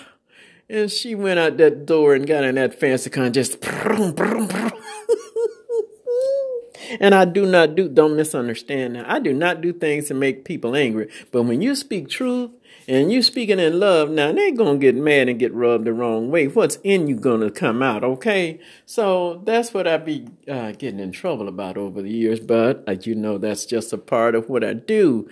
And 0.70 0.90
she 0.90 1.14
went 1.14 1.40
out 1.40 1.58
that 1.58 1.86
door 1.86 2.16
and 2.16 2.26
got 2.26 2.46
in 2.46 2.56
that 2.56 2.80
fancy 2.80 3.10
car 3.10 3.26
and 3.26 3.34
just 3.34 3.62
And 7.00 7.16
I 7.16 7.26
do 7.26 7.46
not 7.46 7.76
do, 7.76 7.90
don't 7.90 8.16
misunderstand 8.16 8.94
now. 8.94 9.06
I 9.08 9.20
do 9.20 9.34
not 9.34 9.62
do 9.62 9.74
things 9.74 10.08
to 10.08 10.14
make 10.14 10.46
people 10.46 10.76
angry. 10.76 11.10
But 11.32 11.44
when 11.44 11.62
you 11.62 11.76
speak 11.76 12.10
truth 12.10 12.52
and 12.88 13.12
you 13.12 13.22
speaking 13.22 13.60
in 13.60 13.80
love, 13.80 14.10
now 14.10 14.32
they're 14.32 14.56
going 14.56 14.80
to 14.80 14.86
get 14.86 14.96
mad 14.96 15.30
and 15.30 15.40
get 15.40 15.54
rubbed 15.54 15.86
the 15.86 15.94
wrong 15.94 16.30
way. 16.30 16.48
What's 16.48 16.78
in 16.84 17.08
you 17.08 17.20
to 17.20 17.52
come 17.52 17.82
out, 17.82 18.04
okay? 18.04 18.60
So 18.86 19.42
that's 19.46 19.74
what 19.74 19.88
I 19.88 19.98
be 19.98 20.28
uh, 20.48 20.72
getting 20.72 21.00
in 21.00 21.12
trouble 21.12 21.48
about 21.48 21.78
over 21.78 22.02
the 22.02 22.12
years. 22.12 22.40
But 22.40 22.84
uh, 22.88 22.96
you 23.02 23.16
know, 23.16 23.38
that's 23.38 23.66
just 23.66 23.94
a 23.94 23.98
part 23.98 24.36
of 24.36 24.50
what 24.50 24.64
I 24.64 24.74
do. 24.74 25.30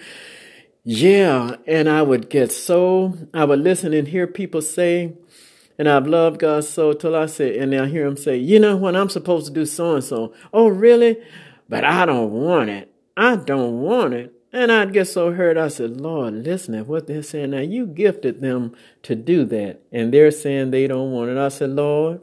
Yeah, 0.83 1.57
and 1.67 1.87
I 1.87 2.01
would 2.01 2.29
get 2.29 2.51
so, 2.51 3.15
I 3.35 3.45
would 3.45 3.59
listen 3.59 3.93
and 3.93 4.07
hear 4.07 4.25
people 4.25 4.63
say, 4.63 5.13
and 5.77 5.87
I've 5.87 6.07
loved 6.07 6.39
God 6.39 6.63
so 6.63 6.93
till 6.93 7.15
I 7.15 7.27
say, 7.27 7.57
and 7.59 7.73
I 7.75 7.87
hear 7.87 8.05
him 8.05 8.17
say, 8.17 8.37
you 8.37 8.59
know 8.59 8.75
what, 8.77 8.95
I'm 8.95 9.09
supposed 9.09 9.45
to 9.47 9.53
do 9.53 9.65
so 9.65 9.95
and 9.95 10.03
so. 10.03 10.33
Oh, 10.51 10.67
really? 10.67 11.17
But 11.71 11.85
I 11.85 12.05
don't 12.05 12.31
want 12.31 12.69
it. 12.69 12.93
I 13.15 13.37
don't 13.37 13.79
want 13.79 14.13
it. 14.13 14.33
And 14.51 14.69
I'd 14.69 14.91
get 14.91 15.05
so 15.05 15.31
hurt. 15.31 15.55
I 15.57 15.69
said, 15.69 16.01
Lord, 16.01 16.33
listen 16.33 16.75
at 16.75 16.85
what 16.85 17.07
they're 17.07 17.23
saying. 17.23 17.51
Now 17.51 17.59
you 17.59 17.87
gifted 17.87 18.41
them 18.41 18.75
to 19.03 19.15
do 19.15 19.45
that. 19.45 19.79
And 19.89 20.13
they're 20.13 20.31
saying 20.31 20.71
they 20.71 20.85
don't 20.87 21.13
want 21.13 21.31
it. 21.31 21.37
I 21.37 21.47
said, 21.47 21.69
Lord, 21.69 22.19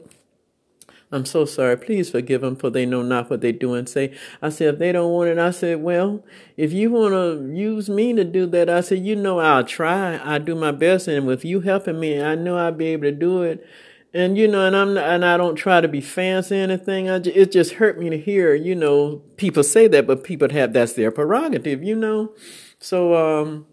I'm 1.11 1.25
so 1.25 1.45
sorry. 1.45 1.77
Please 1.77 2.11
forgive 2.11 2.41
them 2.41 2.57
for 2.57 2.69
they 2.69 2.85
know 2.85 3.01
not 3.01 3.31
what 3.31 3.41
they 3.41 3.51
do 3.51 3.73
and 3.73 3.89
say. 3.89 4.13
I 4.39 4.49
said, 4.49 4.75
if 4.75 4.79
they 4.79 4.91
don't 4.91 5.11
want 5.11 5.31
it, 5.31 5.39
I 5.39 5.49
said, 5.49 5.81
well, 5.81 6.23
if 6.55 6.71
you 6.71 6.91
want 6.91 7.13
to 7.13 7.51
use 7.51 7.89
me 7.89 8.13
to 8.13 8.23
do 8.23 8.45
that, 8.45 8.69
I 8.69 8.81
said, 8.81 8.99
you 8.99 9.15
know, 9.15 9.39
I'll 9.39 9.63
try. 9.63 10.19
I 10.23 10.37
do 10.37 10.53
my 10.53 10.71
best. 10.71 11.07
And 11.07 11.25
with 11.25 11.43
you 11.43 11.61
helping 11.61 11.99
me, 11.99 12.21
I 12.21 12.35
know 12.35 12.55
I'll 12.55 12.71
be 12.71 12.85
able 12.89 13.05
to 13.05 13.11
do 13.11 13.41
it 13.41 13.67
and 14.13 14.37
you 14.37 14.47
know, 14.47 14.65
and 14.65 14.75
I'm 14.75 14.97
and 14.97 15.23
I 15.23 15.37
don't 15.37 15.55
try 15.55 15.81
to 15.81 15.87
be 15.87 16.01
fancy 16.01 16.59
or 16.59 16.63
anything. 16.63 17.09
I 17.09 17.19
just, 17.19 17.37
it 17.37 17.51
just 17.51 17.73
hurt 17.73 17.99
me 17.99 18.09
to 18.09 18.17
hear, 18.17 18.55
you 18.55 18.75
know, 18.75 19.21
people 19.37 19.63
say 19.63 19.87
that, 19.87 20.07
but 20.07 20.23
people 20.23 20.49
have 20.49 20.73
that's 20.73 20.93
their 20.93 21.11
prerogative, 21.11 21.83
you 21.83 21.95
know. 21.95 22.33
So 22.79 23.15
um, 23.15 23.67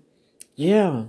yeah. 0.55 1.05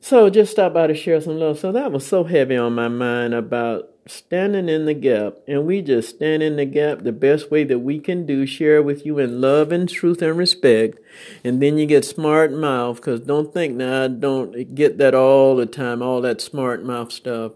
So 0.00 0.28
just 0.30 0.52
stop 0.52 0.74
by 0.74 0.88
to 0.88 0.94
share 0.94 1.20
some 1.20 1.38
love. 1.38 1.58
So 1.58 1.70
that 1.72 1.92
was 1.92 2.06
so 2.06 2.24
heavy 2.24 2.56
on 2.56 2.74
my 2.74 2.88
mind 2.88 3.34
about 3.34 3.88
standing 4.04 4.68
in 4.68 4.84
the 4.84 4.94
gap, 4.94 5.34
and 5.46 5.64
we 5.64 5.80
just 5.80 6.16
stand 6.16 6.42
in 6.42 6.56
the 6.56 6.64
gap 6.64 7.02
the 7.02 7.12
best 7.12 7.52
way 7.52 7.62
that 7.62 7.78
we 7.78 8.00
can 8.00 8.26
do, 8.26 8.44
share 8.44 8.82
with 8.82 9.06
you 9.06 9.20
in 9.20 9.40
love 9.40 9.70
and 9.70 9.88
truth 9.88 10.20
and 10.22 10.36
respect, 10.36 10.98
and 11.44 11.62
then 11.62 11.78
you 11.78 11.86
get 11.86 12.04
smart 12.04 12.52
mouth, 12.52 12.96
because 12.96 13.20
don't 13.20 13.54
think 13.54 13.76
now 13.76 14.04
I 14.04 14.08
don't 14.08 14.74
get 14.74 14.98
that 14.98 15.14
all 15.14 15.54
the 15.54 15.66
time, 15.66 16.02
all 16.02 16.20
that 16.22 16.40
smart 16.40 16.84
mouth 16.84 17.12
stuff. 17.12 17.52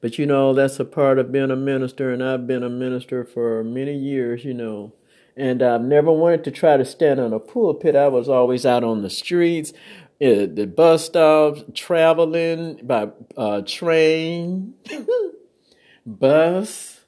But 0.00 0.18
you 0.18 0.26
know, 0.26 0.52
that's 0.52 0.78
a 0.78 0.84
part 0.84 1.18
of 1.18 1.32
being 1.32 1.50
a 1.50 1.56
minister, 1.56 2.12
and 2.12 2.22
I've 2.22 2.46
been 2.46 2.62
a 2.62 2.68
minister 2.68 3.24
for 3.24 3.64
many 3.64 3.96
years, 3.96 4.44
you 4.44 4.54
know. 4.54 4.92
And 5.36 5.62
I've 5.62 5.82
never 5.82 6.10
wanted 6.10 6.44
to 6.44 6.50
try 6.50 6.76
to 6.76 6.84
stand 6.84 7.20
on 7.20 7.32
a 7.32 7.38
pulpit. 7.38 7.94
I 7.94 8.08
was 8.08 8.28
always 8.28 8.64
out 8.64 8.84
on 8.84 9.02
the 9.02 9.10
streets, 9.10 9.72
uh, 10.18 10.48
the 10.50 10.66
bus 10.66 11.06
stops, 11.06 11.62
traveling 11.74 12.80
by 12.82 13.08
uh, 13.36 13.60
train, 13.62 14.74
bus, 16.06 17.04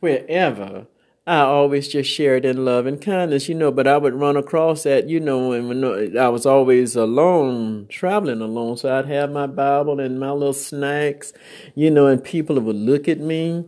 wherever. 0.00 0.86
I 1.28 1.40
always 1.40 1.88
just 1.88 2.08
shared 2.08 2.46
in 2.46 2.64
love 2.64 2.86
and 2.86 2.98
kindness, 2.98 3.50
you 3.50 3.54
know, 3.54 3.70
but 3.70 3.86
I 3.86 3.98
would 3.98 4.14
run 4.14 4.38
across 4.38 4.84
that, 4.84 5.10
you 5.10 5.20
know, 5.20 5.52
and 5.52 5.68
when 5.68 6.16
I 6.16 6.30
was 6.30 6.46
always 6.46 6.96
alone, 6.96 7.86
traveling 7.90 8.40
alone. 8.40 8.78
So 8.78 8.98
I'd 8.98 9.04
have 9.04 9.30
my 9.30 9.46
Bible 9.46 10.00
and 10.00 10.18
my 10.18 10.30
little 10.30 10.54
snacks, 10.54 11.34
you 11.74 11.90
know, 11.90 12.06
and 12.06 12.24
people 12.24 12.58
would 12.58 12.76
look 12.76 13.08
at 13.08 13.20
me 13.20 13.66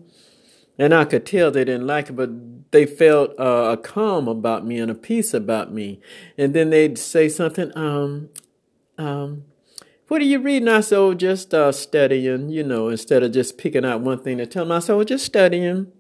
and 0.79 0.95
I 0.95 1.05
could 1.05 1.27
tell 1.27 1.51
they 1.51 1.67
didn't 1.67 1.87
like 1.87 2.09
it, 2.09 2.15
but 2.15 2.31
they 2.71 2.87
felt 2.87 3.39
uh, 3.39 3.73
a 3.73 3.77
calm 3.77 4.27
about 4.27 4.65
me 4.65 4.79
and 4.79 4.91
a 4.91 4.95
peace 4.95 5.35
about 5.35 5.71
me. 5.71 6.01
And 6.39 6.55
then 6.55 6.71
they'd 6.71 6.97
say 6.97 7.29
something, 7.29 7.77
um, 7.77 8.31
um, 8.97 9.45
what 10.09 10.23
are 10.23 10.25
you 10.25 10.39
reading? 10.39 10.69
I 10.69 10.81
said, 10.81 10.97
oh, 10.97 11.13
just 11.13 11.53
uh, 11.53 11.73
studying, 11.73 12.49
you 12.49 12.63
know, 12.63 12.89
instead 12.89 13.23
of 13.23 13.33
just 13.33 13.59
picking 13.59 13.85
out 13.85 14.01
one 14.01 14.23
thing 14.23 14.39
to 14.39 14.47
tell 14.47 14.65
them. 14.65 14.73
I 14.73 14.79
said, 14.79 14.95
oh, 14.95 15.05
just 15.05 15.27
studying. 15.27 15.93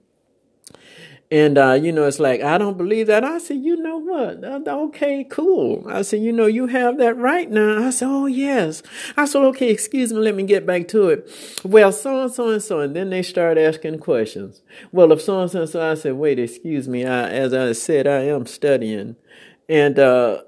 And, 1.32 1.58
uh, 1.58 1.74
you 1.74 1.92
know, 1.92 2.08
it's 2.08 2.18
like, 2.18 2.40
I 2.40 2.58
don't 2.58 2.76
believe 2.76 3.06
that. 3.06 3.22
I 3.22 3.38
said, 3.38 3.58
you 3.58 3.76
know 3.76 3.98
what? 3.98 4.42
Uh, 4.42 4.60
okay, 4.66 5.22
cool. 5.22 5.86
I 5.88 6.02
said, 6.02 6.22
you 6.22 6.32
know, 6.32 6.46
you 6.46 6.66
have 6.66 6.98
that 6.98 7.16
right 7.16 7.48
now. 7.48 7.86
I 7.86 7.90
said, 7.90 8.08
oh, 8.08 8.26
yes. 8.26 8.82
I 9.16 9.26
said, 9.26 9.42
okay, 9.42 9.70
excuse 9.70 10.12
me, 10.12 10.18
let 10.18 10.34
me 10.34 10.42
get 10.42 10.66
back 10.66 10.88
to 10.88 11.08
it. 11.08 11.30
Well, 11.64 11.92
so 11.92 12.22
and 12.22 12.32
so 12.32 12.48
and 12.48 12.60
so. 12.60 12.80
And 12.80 12.96
then 12.96 13.10
they 13.10 13.22
start 13.22 13.58
asking 13.58 14.00
questions. 14.00 14.62
Well, 14.90 15.12
if 15.12 15.22
so 15.22 15.40
and 15.40 15.48
so 15.48 15.60
and 15.60 15.70
so, 15.70 15.88
I 15.88 15.94
said, 15.94 16.14
wait, 16.14 16.40
excuse 16.40 16.88
me. 16.88 17.04
I, 17.04 17.28
as 17.28 17.54
I 17.54 17.72
said, 17.72 18.08
I 18.08 18.22
am 18.22 18.46
studying. 18.46 19.14
And, 19.68 20.00
uh, 20.00 20.42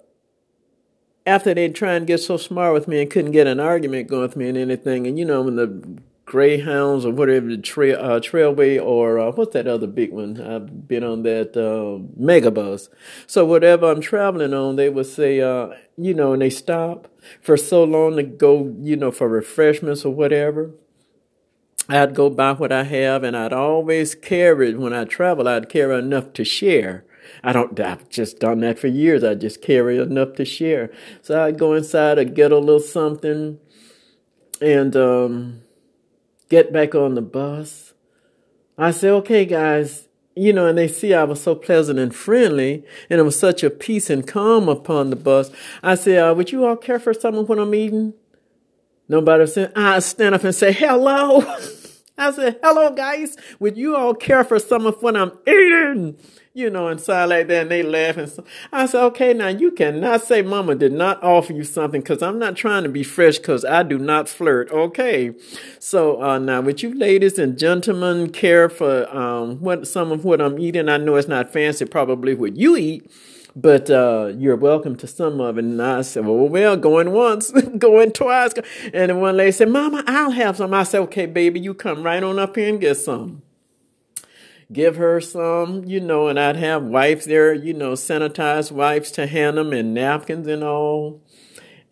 after 1.24 1.54
they'd 1.54 1.76
try 1.76 1.92
and 1.92 2.08
get 2.08 2.18
so 2.18 2.36
smart 2.36 2.74
with 2.74 2.88
me 2.88 3.00
and 3.00 3.08
couldn't 3.08 3.30
get 3.30 3.46
an 3.46 3.60
argument 3.60 4.08
going 4.08 4.22
with 4.22 4.36
me 4.36 4.48
and 4.48 4.58
anything, 4.58 5.06
and 5.06 5.16
you 5.16 5.24
know, 5.24 5.42
when 5.42 5.54
the 5.54 6.02
Greyhounds 6.32 7.04
or 7.04 7.12
whatever 7.12 7.46
the 7.46 7.58
trail 7.58 7.98
uh, 8.00 8.18
Trailway 8.18 8.82
or 8.82 9.18
uh, 9.18 9.32
what's 9.32 9.52
that 9.52 9.66
other 9.66 9.86
big 9.86 10.14
one? 10.14 10.40
I've 10.40 10.88
been 10.88 11.04
on 11.04 11.24
that 11.24 11.54
uh, 11.54 12.00
Megabus. 12.18 12.88
So 13.26 13.44
whatever 13.44 13.90
I'm 13.90 14.00
traveling 14.00 14.54
on, 14.54 14.76
they 14.76 14.88
would 14.88 15.04
say, 15.04 15.42
uh, 15.42 15.74
you 15.98 16.14
know, 16.14 16.32
and 16.32 16.40
they 16.40 16.48
stop 16.48 17.06
for 17.42 17.58
so 17.58 17.84
long 17.84 18.16
to 18.16 18.22
go, 18.22 18.74
you 18.80 18.96
know, 18.96 19.10
for 19.10 19.28
refreshments 19.28 20.06
or 20.06 20.14
whatever. 20.14 20.70
I'd 21.86 22.14
go 22.14 22.30
buy 22.30 22.52
what 22.52 22.72
I 22.72 22.84
have, 22.84 23.24
and 23.24 23.36
I'd 23.36 23.52
always 23.52 24.14
carry 24.14 24.70
it 24.70 24.78
when 24.78 24.94
I 24.94 25.04
travel. 25.04 25.46
I'd 25.46 25.68
carry 25.68 25.98
enough 25.98 26.32
to 26.32 26.44
share. 26.44 27.04
I 27.44 27.52
don't. 27.52 27.78
I've 27.78 28.08
just 28.08 28.38
done 28.38 28.60
that 28.60 28.78
for 28.78 28.86
years. 28.86 29.22
I 29.22 29.34
just 29.34 29.60
carry 29.60 29.98
enough 29.98 30.32
to 30.36 30.46
share. 30.46 30.90
So 31.20 31.44
I'd 31.44 31.58
go 31.58 31.74
inside, 31.74 32.16
and 32.16 32.34
get 32.34 32.52
a 32.52 32.58
little 32.58 32.80
something, 32.80 33.58
and 34.62 34.96
um, 34.96 35.62
get 36.52 36.70
back 36.70 36.94
on 36.94 37.14
the 37.14 37.22
bus. 37.22 37.94
I 38.76 38.90
say, 38.90 39.08
okay, 39.08 39.46
guys, 39.46 40.06
you 40.36 40.52
know, 40.52 40.66
and 40.66 40.76
they 40.76 40.86
see 40.86 41.14
I 41.14 41.24
was 41.24 41.42
so 41.42 41.54
pleasant 41.54 41.98
and 41.98 42.14
friendly, 42.14 42.84
and 43.08 43.18
it 43.18 43.22
was 43.22 43.38
such 43.38 43.64
a 43.64 43.70
peace 43.70 44.10
and 44.10 44.26
calm 44.26 44.68
upon 44.68 45.08
the 45.08 45.16
bus. 45.16 45.50
I 45.82 45.94
say, 45.94 46.18
uh, 46.18 46.34
would 46.34 46.52
you 46.52 46.66
all 46.66 46.76
care 46.76 47.00
for 47.00 47.14
something 47.14 47.46
when 47.46 47.58
I'm 47.58 47.74
eating? 47.74 48.12
Nobody 49.08 49.46
said, 49.46 49.72
I 49.74 49.98
stand 50.00 50.34
up 50.34 50.44
and 50.44 50.54
say, 50.54 50.72
hello. 50.72 51.40
I 52.18 52.30
said, 52.32 52.60
hello, 52.62 52.90
guys. 52.90 53.34
Would 53.58 53.78
you 53.78 53.96
all 53.96 54.12
care 54.12 54.44
for 54.44 54.58
something 54.58 54.92
when 55.00 55.16
I'm 55.16 55.32
eating? 55.46 56.18
You 56.54 56.68
know, 56.68 56.88
and 56.88 57.00
sound 57.00 57.30
like 57.30 57.48
that, 57.48 57.62
and 57.62 57.70
they 57.70 57.82
laugh. 57.82 58.16
And 58.16 58.28
so 58.28 58.44
I 58.70 58.86
said, 58.86 59.02
okay, 59.04 59.32
now 59.32 59.48
you 59.48 59.70
cannot 59.70 60.22
say 60.22 60.42
mama 60.42 60.74
did 60.74 60.92
not 60.92 61.22
offer 61.22 61.52
you 61.52 61.64
something 61.64 62.02
because 62.02 62.22
I'm 62.22 62.38
not 62.38 62.56
trying 62.56 62.82
to 62.82 62.88
be 62.90 63.02
fresh 63.02 63.38
because 63.38 63.64
I 63.64 63.82
do 63.82 63.98
not 63.98 64.28
flirt. 64.28 64.70
Okay. 64.70 65.34
So 65.78 66.22
uh, 66.22 66.38
now, 66.38 66.60
would 66.60 66.82
you 66.82 66.94
ladies 66.94 67.38
and 67.38 67.58
gentlemen 67.58 68.30
care 68.30 68.68
for 68.68 69.08
um, 69.16 69.60
what 69.60 69.86
some 69.86 70.12
of 70.12 70.24
what 70.24 70.40
I'm 70.42 70.58
eating? 70.58 70.88
I 70.88 70.98
know 70.98 71.16
it's 71.16 71.28
not 71.28 71.52
fancy, 71.52 71.86
probably 71.86 72.34
what 72.34 72.56
you 72.56 72.76
eat. 72.76 73.10
But 73.54 73.90
uh, 73.90 74.32
you're 74.38 74.56
welcome 74.56 74.96
to 74.96 75.06
some 75.06 75.38
of 75.38 75.58
it. 75.58 75.64
And 75.64 75.82
I 75.82 76.00
said, 76.00 76.24
well, 76.24 76.48
well, 76.48 76.74
going 76.74 77.12
once, 77.12 77.50
going 77.78 78.12
twice. 78.12 78.54
And 78.94 79.10
then 79.10 79.20
one 79.20 79.36
lady 79.36 79.52
said, 79.52 79.68
Mama, 79.68 80.02
I'll 80.06 80.30
have 80.30 80.56
some. 80.56 80.72
I 80.72 80.84
said, 80.84 81.00
okay, 81.02 81.26
baby, 81.26 81.60
you 81.60 81.74
come 81.74 82.02
right 82.02 82.22
on 82.22 82.38
up 82.38 82.56
here 82.56 82.70
and 82.70 82.80
get 82.80 82.94
some 82.94 83.42
give 84.72 84.96
her 84.96 85.20
some, 85.20 85.84
you 85.84 86.00
know, 86.00 86.28
and 86.28 86.38
I'd 86.38 86.56
have 86.56 86.82
wipes 86.82 87.26
there, 87.26 87.52
you 87.52 87.74
know, 87.74 87.92
sanitized 87.92 88.72
wipes 88.72 89.10
to 89.12 89.26
hand 89.26 89.58
them 89.58 89.72
and 89.72 89.94
napkins 89.94 90.46
and 90.46 90.64
all. 90.64 91.20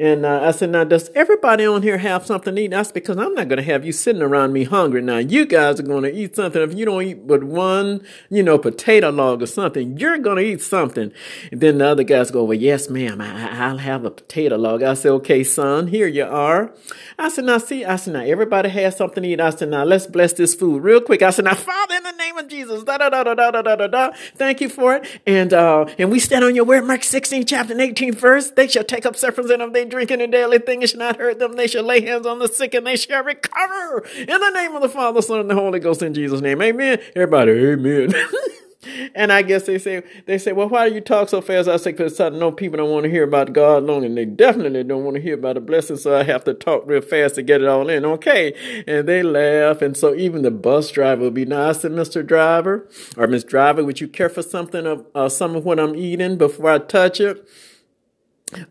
And 0.01 0.25
uh, 0.25 0.41
I 0.45 0.53
said, 0.53 0.71
now, 0.71 0.85
does 0.85 1.11
everybody 1.15 1.67
on 1.67 1.83
here 1.83 1.99
have 1.99 2.25
something 2.25 2.57
to 2.57 2.63
eat? 2.63 2.71
That's 2.71 2.91
because 2.91 3.19
I'm 3.19 3.35
not 3.35 3.49
going 3.49 3.59
to 3.59 3.63
have 3.63 3.85
you 3.85 3.93
sitting 3.93 4.23
around 4.23 4.55
me 4.55 4.65
hungry. 4.65 5.03
Now, 5.03 5.19
you 5.19 5.45
guys 5.45 5.79
are 5.79 5.83
going 5.83 6.05
to 6.05 6.11
eat 6.11 6.37
something. 6.37 6.63
If 6.63 6.73
you 6.73 6.87
don't 6.87 7.03
eat 7.03 7.27
but 7.27 7.45
one, 7.45 8.01
you 8.31 8.43
know, 8.43 8.57
potato 8.57 9.11
log 9.11 9.43
or 9.43 9.47
something, 9.47 9.99
you're 9.99 10.17
going 10.17 10.39
to 10.39 10.43
eat 10.43 10.63
something. 10.63 11.13
And 11.53 11.61
then 11.61 11.77
the 11.77 11.89
other 11.89 12.03
guys 12.03 12.31
go, 12.31 12.45
well, 12.45 12.57
yes, 12.57 12.89
ma'am, 12.89 13.21
I, 13.21 13.73
will 13.73 13.79
have 13.81 14.07
a 14.07 14.11
potato 14.11 14.57
log. 14.57 14.83
I 14.83 14.95
said, 14.95 15.13
okay, 15.13 15.45
son, 15.45 15.89
here 15.89 16.07
you 16.07 16.25
are. 16.25 16.73
I 17.19 17.29
said, 17.29 17.45
now, 17.45 17.59
see, 17.59 17.85
I 17.85 17.97
said, 17.97 18.15
now, 18.15 18.23
everybody 18.23 18.71
has 18.71 18.97
something 18.97 19.23
to 19.23 19.29
eat. 19.29 19.39
I 19.39 19.51
said, 19.51 19.69
now, 19.69 19.85
let's 19.85 20.07
bless 20.07 20.33
this 20.33 20.55
food 20.55 20.83
real 20.83 21.03
quick. 21.03 21.21
I 21.21 21.29
said, 21.29 21.45
now, 21.45 21.55
Father, 21.55 21.97
in 21.97 22.05
the 22.05 22.10
name 22.31 22.45
of 22.45 22.49
Jesus. 22.49 22.85
Da 22.85 22.99
da 22.99 23.11
da 23.11 23.25
da 23.25 23.35
da 23.35 23.51
da 23.51 23.77
da 23.77 23.87
da. 23.87 24.11
Thank 24.37 24.61
you 24.61 24.69
for 24.69 24.97
it. 24.97 25.21
And 25.27 25.53
uh, 25.53 25.87
and 25.99 26.11
we 26.11 26.19
stand 26.19 26.45
on 26.45 26.55
your 26.55 26.65
word, 26.65 26.85
Mark 26.85 27.03
16, 27.03 27.47
chapter 27.47 27.79
18, 27.79 28.15
verse. 28.15 28.51
They 28.51 28.69
shall 28.69 28.85
take 28.85 29.05
up 29.05 29.17
serpents 29.17 29.51
in 29.51 29.59
them, 29.59 29.73
they 29.73 29.85
drink 29.85 30.11
in 30.11 30.21
the 30.21 30.27
daily 30.27 30.59
thing, 30.59 30.83
it 30.83 30.91
shall 30.91 31.01
not 31.01 31.17
hurt 31.17 31.39
them. 31.39 31.55
They 31.57 31.67
shall 31.67 31.83
lay 31.83 32.01
hands 32.03 32.27
on 32.27 32.39
the 32.39 32.49
sick 32.49 32.75
and 32.75 32.87
they 32.87 32.97
shall 32.97 33.25
recover. 33.25 34.05
In 34.17 34.27
the 34.27 34.51
name 34.51 34.75
of 34.75 34.83
the 34.83 34.89
Father, 34.89 35.23
Son, 35.23 35.41
and 35.41 35.51
the 35.51 35.55
Holy 35.55 35.81
Ghost 35.81 36.03
in 36.03 36.15
Jesus' 36.15 36.41
name. 36.41 36.63
Amen. 36.63 37.01
Everybody, 37.15 37.53
amen. 37.53 38.15
and 39.15 39.31
I 39.31 39.43
guess 39.43 39.65
they 39.65 39.79
say, 39.79 40.03
they 40.25 40.39
say, 40.39 40.53
well, 40.53 40.69
why 40.69 40.89
do 40.89 40.95
you 40.95 41.03
talk 41.03 41.29
so 41.29 41.43
fast? 41.43 41.69
I 41.69 41.77
say, 41.77 41.93
because 41.93 42.19
I 42.19 42.31
know 42.31 42.51
people 42.51 42.79
don't 42.79 42.91
want 42.91 43.05
to 43.05 43.11
hear 43.11 43.25
about 43.25 43.53
God 43.53 43.83
long, 43.83 44.05
and 44.05 44.17
they 44.17 44.25
definitely 44.25 44.85
don't 44.85 45.05
want 45.05 45.17
to 45.17 45.21
hear 45.21 45.35
about 45.35 45.57
the 45.57 45.61
blessing, 45.61 45.97
so 45.97 46.17
I 46.17 46.23
have 46.23 46.45
to 46.45 46.55
talk 46.55 46.85
real 46.87 47.03
fast 47.03 47.35
to 47.35 47.43
get 47.43 47.61
it 47.61 47.69
all 47.69 47.91
in. 47.91 48.07
Okay. 48.07 48.55
And 48.87 49.07
they 49.07 49.23
laugh. 49.23 49.83
And 49.83 49.97
so 49.97 50.15
even 50.15 50.43
the 50.43 50.51
bus 50.51 50.91
driver 50.91 51.23
will 51.23 51.31
be 51.31 51.45
nice 51.45 51.79
to 51.79 51.91
Mr. 51.91 52.27
Driver 52.27 52.89
or 53.17 53.27
Miss 53.27 53.45
Driver, 53.45 53.85
would 53.85 54.01
you 54.01 54.09
care 54.09 54.31
for 54.31 54.43
something 54.43 54.87
of 54.87 55.07
uh, 55.15 55.29
some 55.29 55.55
of 55.55 55.65
what 55.65 55.79
I'm 55.79 55.95
eating 55.95 56.39
before 56.39 56.71
I 56.71 56.79
touch 56.79 57.21
it? 57.21 57.47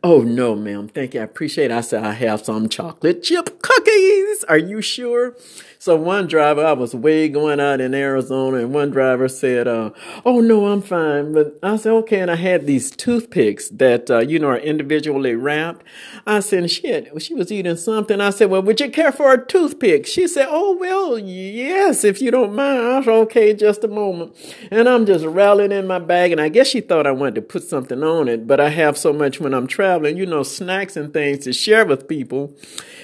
Oh 0.04 0.22
no, 0.22 0.56
ma'am. 0.56 0.90
Thank 0.90 1.14
you. 1.14 1.22
I 1.22 1.24
appreciate 1.24 1.72
it. 1.72 1.74
I 1.74 1.82
said 1.82 2.04
I 2.04 2.12
have 2.12 2.44
some 2.44 2.68
chocolate 2.68 3.24
chip 3.24 3.62
cookies. 3.62 4.44
Are 4.46 4.58
you 4.58 4.82
sure? 4.82 5.38
So 5.82 5.96
one 5.96 6.28
driver, 6.28 6.66
I 6.66 6.74
was 6.74 6.94
way 6.94 7.30
going 7.30 7.62
out 7.62 7.80
in 7.80 7.94
Arizona, 7.94 8.58
and 8.58 8.74
one 8.74 8.90
driver 8.90 9.30
said, 9.30 9.66
uh, 9.66 9.92
"Oh 10.26 10.42
no, 10.42 10.68
I'm 10.68 10.82
fine." 10.82 11.32
But 11.32 11.58
I 11.64 11.78
said, 11.78 11.94
"Okay." 11.94 12.20
And 12.20 12.30
I 12.30 12.36
had 12.36 12.66
these 12.66 12.92
toothpicks 12.92 13.70
that 13.70 14.12
uh, 14.12 14.20
you 14.20 14.40
know 14.40 14.50
are 14.50 14.58
individually 14.58 15.36
wrapped. 15.36 15.86
I 16.28 16.42
said, 16.42 16.70
"Shit." 16.70 17.10
She 17.22 17.34
was 17.34 17.50
eating 17.50 17.78
something. 17.78 18.20
I 18.20 18.32
said, 18.32 18.50
"Well, 18.50 18.62
would 18.62 18.82
you 18.82 18.92
care 18.92 19.14
for 19.14 19.32
a 19.32 19.46
toothpick?" 19.46 20.06
She 20.06 20.28
said, 20.28 20.48
"Oh 20.50 20.76
well, 20.78 21.18
yes, 21.18 22.04
if 22.04 22.22
you 22.22 22.30
don't 22.30 22.54
mind." 22.54 22.82
I 22.82 23.02
said, 23.02 23.12
"Okay, 23.12 23.54
just 23.54 23.86
a 23.86 23.88
moment." 23.88 24.36
And 24.72 24.90
I'm 24.90 25.06
just 25.06 25.24
rattling 25.24 25.72
in 25.72 25.88
my 25.88 26.00
bag, 26.00 26.34
and 26.34 26.42
I 26.42 26.50
guess 26.50 26.68
she 26.68 26.82
thought 26.82 27.08
I 27.08 27.12
wanted 27.12 27.36
to 27.36 27.42
put 27.42 27.64
something 27.64 28.04
on 28.04 28.28
it, 28.28 28.46
but 28.46 28.60
I 28.60 28.68
have 28.68 28.98
so 28.98 29.14
much 29.14 29.40
when 29.40 29.54
I'm 29.54 29.66
traveling, 29.66 30.18
you 30.18 30.26
know, 30.26 30.44
snacks 30.44 30.98
and 30.98 31.14
things 31.14 31.46
to 31.46 31.54
share 31.54 31.86
with 31.86 32.10
people. 32.10 32.54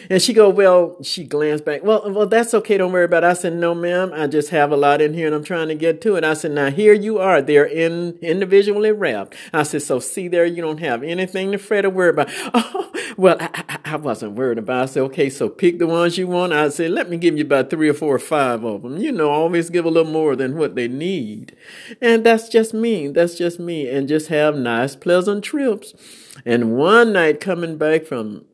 And 0.09 0.21
she 0.21 0.33
go, 0.33 0.49
well, 0.49 0.97
she 1.01 1.23
glanced 1.23 1.65
back. 1.65 1.83
Well, 1.83 2.11
well, 2.11 2.27
that's 2.27 2.53
okay. 2.53 2.64
Okay, 2.65 2.80
don't 2.80 2.91
worry 2.91 3.06
about 3.06 3.23
it. 3.23 3.28
I 3.28 3.34
said, 3.34 3.54
no, 3.54 3.75
ma'am. 3.75 4.12
I 4.12 4.25
just 4.25 4.49
have 4.49 4.71
a 4.71 4.75
lot 4.75 4.99
in 4.99 5.13
here 5.13 5.28
and 5.28 5.36
I'm 5.36 5.43
trying 5.43 5.67
to 5.67 5.75
get 5.75 6.01
to 6.01 6.15
it. 6.15 6.23
I 6.23 6.34
said, 6.34 6.49
now 6.49 6.71
here 6.71 6.93
you 6.93 7.19
are. 7.19 7.39
They're 7.39 7.63
in 7.63 8.17
individually 8.23 8.91
wrapped. 8.91 9.36
I 9.54 9.62
said, 9.62 9.84
so 9.84 9.99
see 9.99 10.28
there, 10.28 10.47
you 10.47 10.63
don't 10.63 10.80
have 10.80 11.04
anything 11.04 11.51
to 11.51 11.60
fret 11.60 11.86
or 11.86 11.91
worry 11.91 12.10
about. 12.10 12.32
Oh, 12.56 12.91
well, 13.17 13.38
I, 13.39 13.63
I, 13.69 13.80
I 13.93 13.95
wasn't 13.97 14.34
worried 14.34 14.58
about. 14.58 14.80
It. 14.80 14.84
I 14.84 14.86
said, 14.88 15.04
okay, 15.04 15.30
so 15.30 15.47
pick 15.47 15.78
the 15.78 15.86
ones 15.86 16.17
you 16.17 16.25
want. 16.25 16.54
I 16.54 16.69
said, 16.69 16.89
let 16.89 17.08
me 17.08 17.17
give 17.17 17.38
you 17.38 17.45
about 17.45 17.69
three 17.69 17.88
or 17.88 17.93
four 17.93 18.15
or 18.15 18.19
five 18.19 18.63
of 18.63 18.82
them. 18.82 18.97
You 18.97 19.12
know, 19.12 19.30
always 19.30 19.69
give 19.69 19.86
a 19.86 19.89
little 19.89 20.12
more 20.12 20.36
than 20.36 20.58
what 20.58 20.73
they 20.73 20.88
need. 20.88 21.56
And 22.01 22.25
that's 22.25 22.49
just 22.49 22.73
me. 22.73 23.10
That's 23.10 23.36
just 23.36 23.60
me. 23.60 23.88
And 23.88 24.08
just 24.08 24.30
have 24.30 24.56
nice, 24.56 24.95
pleasant 24.95 25.43
trips. 25.43 25.93
And 26.45 26.75
one 26.75 27.13
night 27.13 27.39
coming 27.39 27.78
back 27.78 28.06
from 28.06 28.45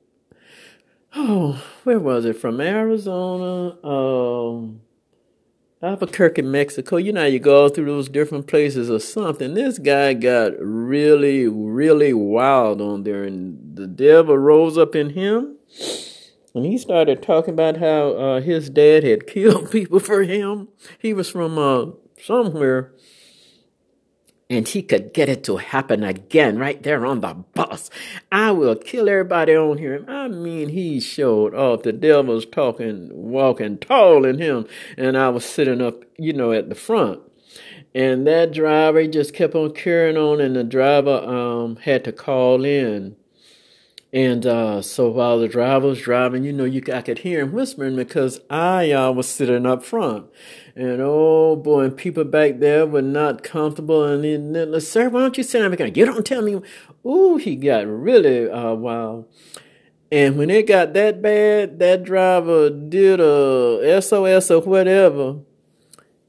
oh, 1.16 1.64
where 1.84 2.00
was 2.00 2.26
it? 2.26 2.38
From 2.38 2.62
Arizona. 2.62 3.78
Um, 3.86 4.82
Albuquerque, 5.84 6.44
Mexico. 6.44 6.98
You 6.98 7.12
know, 7.12 7.26
you 7.26 7.40
go 7.40 7.68
through 7.68 7.86
those 7.86 8.08
different 8.08 8.46
places 8.46 8.90
or 8.90 9.00
something. 9.00 9.56
This 9.56 9.80
guy 9.80 10.14
got 10.14 10.54
really, 10.60 11.48
really 11.48 12.14
wild 12.14 12.82
on 12.82 13.04
there, 13.04 13.24
and 13.24 13.76
the 13.76 13.88
devil 13.88 14.38
rose 14.38 14.78
up 14.78 14.96
in 14.96 15.12
him. 15.12 15.58
And 16.54 16.66
he 16.66 16.78
started 16.78 17.24
talking 17.24 17.54
about 17.54 17.78
how 17.78 18.10
uh, 18.12 18.42
his 18.42 18.70
dad 18.70 19.04
had 19.04 19.26
killed 19.28 19.72
people 19.72 20.00
for 20.00 20.22
him. 20.24 20.68
He 21.00 21.14
was 21.14 21.30
from 21.30 21.58
uh, 21.58 21.92
somewhere 22.22 22.94
and 24.52 24.68
he 24.68 24.82
could 24.82 25.14
get 25.14 25.30
it 25.30 25.44
to 25.46 25.58
happen 25.58 26.04
again 26.04 26.58
right 26.60 26.82
there 26.84 27.06
on 27.06 27.22
the 27.22 27.34
bus. 27.34 27.90
I 28.32 28.52
will 28.52 28.76
kill 28.76 29.08
everybody 29.08 29.56
on 29.56 29.78
here. 29.78 30.04
I 30.08 30.28
mean, 30.28 30.70
he 30.70 31.00
showed 31.00 31.56
off. 31.56 31.84
The 31.84 31.94
devil's 31.94 32.46
talking, 32.46 33.10
walking 33.12 33.78
tall 33.78 34.26
in 34.26 34.40
him, 34.40 34.68
and 34.98 35.18
I 35.18 35.30
was 35.30 35.46
sitting 35.46 35.82
up, 35.82 36.04
you 36.18 36.34
know, 36.34 36.52
at 36.52 36.70
the 36.70 36.76
front. 36.76 37.22
And 37.94 38.26
that 38.28 38.54
driver 38.54 39.06
just 39.08 39.34
kept 39.34 39.56
on 39.56 39.74
carrying 39.74 40.18
on, 40.18 40.40
and 40.40 40.56
the 40.56 40.64
driver 40.64 41.18
um, 41.18 41.78
had 41.78 42.04
to 42.06 42.12
call 42.12 42.64
in 42.66 43.16
and 44.14 44.46
uh, 44.46 44.82
so 44.82 45.10
while 45.10 45.40
the 45.40 45.48
driver 45.48 45.88
was 45.88 46.02
driving, 46.02 46.44
you 46.44 46.52
know, 46.52 46.66
you 46.66 46.84
I 46.94 47.02
could 47.02 47.20
hear 47.20 47.40
him 47.42 47.54
whispering 47.54 47.96
because 47.96 48.42
I 48.50 48.92
uh, 48.92 49.12
was 49.12 49.28
sitting 49.28 49.66
up 49.66 49.84
front. 49.84 50.26
And 50.76 51.02
oh 51.02 51.56
boy, 51.56 51.82
and 51.82 51.98
people 51.98 52.24
back 52.24 52.60
there 52.60 52.86
were 52.86 53.02
not 53.02 53.44
comfortable. 53.44 54.06
And 54.06 54.56
then, 54.56 54.80
sir, 54.82 55.10
why 55.10 55.22
don't 55.22 55.38
you 55.38 55.44
sit 55.44 55.60
down 55.60 55.74
again? 55.74 55.94
You 55.96 56.06
don't 56.06 56.26
tell 56.26 56.42
me. 56.42 56.62
Ooh, 57.06 57.38
he 57.38 57.56
got 57.56 57.88
really 57.88 58.50
uh, 58.50 58.74
wild. 58.74 59.26
And 60.12 60.38
when 60.38 60.50
it 60.50 60.68
got 60.68 60.94
that 60.94 61.22
bad, 61.22 61.80
that 61.80 62.04
driver 62.04 62.70
did 62.70 63.20
a 63.20 64.02
SOS 64.02 64.52
or 64.52 64.62
whatever. 64.62 65.40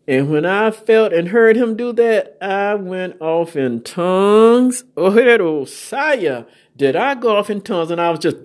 And 0.06 0.30
when 0.30 0.44
I 0.44 0.70
felt 0.70 1.12
and 1.12 1.28
heard 1.28 1.56
him 1.56 1.76
do 1.76 1.92
that, 1.92 2.36
I 2.40 2.74
went 2.74 3.20
off 3.20 3.56
in 3.56 3.82
tongues. 3.82 4.84
Oh, 4.96 5.10
that 5.10 5.40
old 5.40 5.68
Saya 5.68 6.44
did 6.76 6.96
I 6.96 7.14
go 7.14 7.36
off 7.36 7.50
in 7.50 7.60
tongues 7.60 7.90
and 7.90 8.00
I 8.00 8.10
was 8.10 8.18
just, 8.18 8.36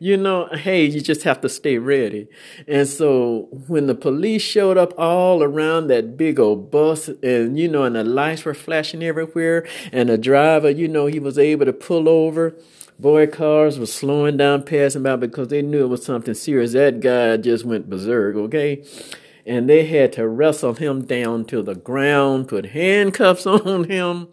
you 0.00 0.16
know, 0.16 0.48
hey, 0.52 0.84
you 0.84 1.00
just 1.00 1.22
have 1.22 1.40
to 1.40 1.48
stay 1.48 1.78
ready. 1.78 2.28
And 2.66 2.88
so 2.88 3.48
when 3.66 3.86
the 3.86 3.94
police 3.94 4.42
showed 4.42 4.76
up 4.76 4.92
all 4.98 5.42
around 5.42 5.88
that 5.88 6.16
big 6.16 6.38
old 6.38 6.70
bus 6.70 7.08
and, 7.08 7.58
you 7.58 7.68
know, 7.68 7.84
and 7.84 7.96
the 7.96 8.04
lights 8.04 8.44
were 8.44 8.54
flashing 8.54 9.02
everywhere 9.02 9.66
and 9.92 10.08
the 10.08 10.18
driver, 10.18 10.70
you 10.70 10.88
know, 10.88 11.06
he 11.06 11.18
was 11.18 11.38
able 11.38 11.66
to 11.66 11.72
pull 11.72 12.08
over. 12.08 12.56
Boy, 12.98 13.26
cars 13.26 13.78
were 13.78 13.86
slowing 13.86 14.38
down, 14.38 14.62
passing 14.62 15.02
by 15.02 15.16
because 15.16 15.48
they 15.48 15.60
knew 15.60 15.84
it 15.84 15.88
was 15.88 16.04
something 16.04 16.32
serious. 16.32 16.72
That 16.72 17.00
guy 17.00 17.36
just 17.36 17.64
went 17.64 17.90
berserk, 17.90 18.36
okay? 18.36 18.84
And 19.44 19.68
they 19.68 19.86
had 19.86 20.14
to 20.14 20.26
wrestle 20.26 20.74
him 20.74 21.04
down 21.04 21.44
to 21.46 21.62
the 21.62 21.74
ground, 21.74 22.48
put 22.48 22.66
handcuffs 22.66 23.46
on 23.46 23.84
him 23.84 24.28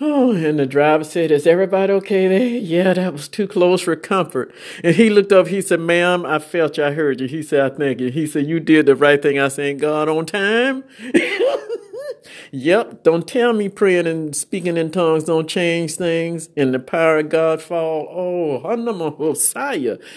Oh, 0.00 0.32
and 0.32 0.58
the 0.58 0.66
driver 0.66 1.04
said, 1.04 1.30
Is 1.30 1.46
everybody 1.46 1.92
okay 1.92 2.26
there? 2.26 2.46
Yeah, 2.46 2.94
that 2.94 3.12
was 3.12 3.28
too 3.28 3.46
close 3.46 3.82
for 3.82 3.94
comfort. 3.94 4.52
And 4.82 4.96
he 4.96 5.08
looked 5.08 5.30
up, 5.30 5.46
he 5.46 5.62
said, 5.62 5.78
Ma'am, 5.78 6.26
I 6.26 6.40
felt 6.40 6.76
you, 6.78 6.84
I 6.84 6.90
heard 6.90 7.20
you. 7.20 7.28
He 7.28 7.44
said, 7.44 7.72
I 7.72 7.76
thank 7.76 8.00
you. 8.00 8.10
He 8.10 8.26
said, 8.26 8.46
You 8.46 8.58
did 8.58 8.86
the 8.86 8.96
right 8.96 9.22
thing. 9.22 9.38
I 9.38 9.46
said, 9.46 9.78
God 9.78 10.08
on 10.08 10.26
time. 10.26 10.82
yep, 12.50 13.04
don't 13.04 13.28
tell 13.28 13.52
me 13.52 13.68
praying 13.68 14.08
and 14.08 14.34
speaking 14.34 14.76
in 14.76 14.90
tongues 14.90 15.24
don't 15.24 15.48
change 15.48 15.94
things 15.94 16.48
and 16.56 16.74
the 16.74 16.80
power 16.80 17.18
of 17.18 17.28
God 17.28 17.62
fall. 17.62 18.08
Oh, 18.10 19.10
Hosea. 19.10 19.98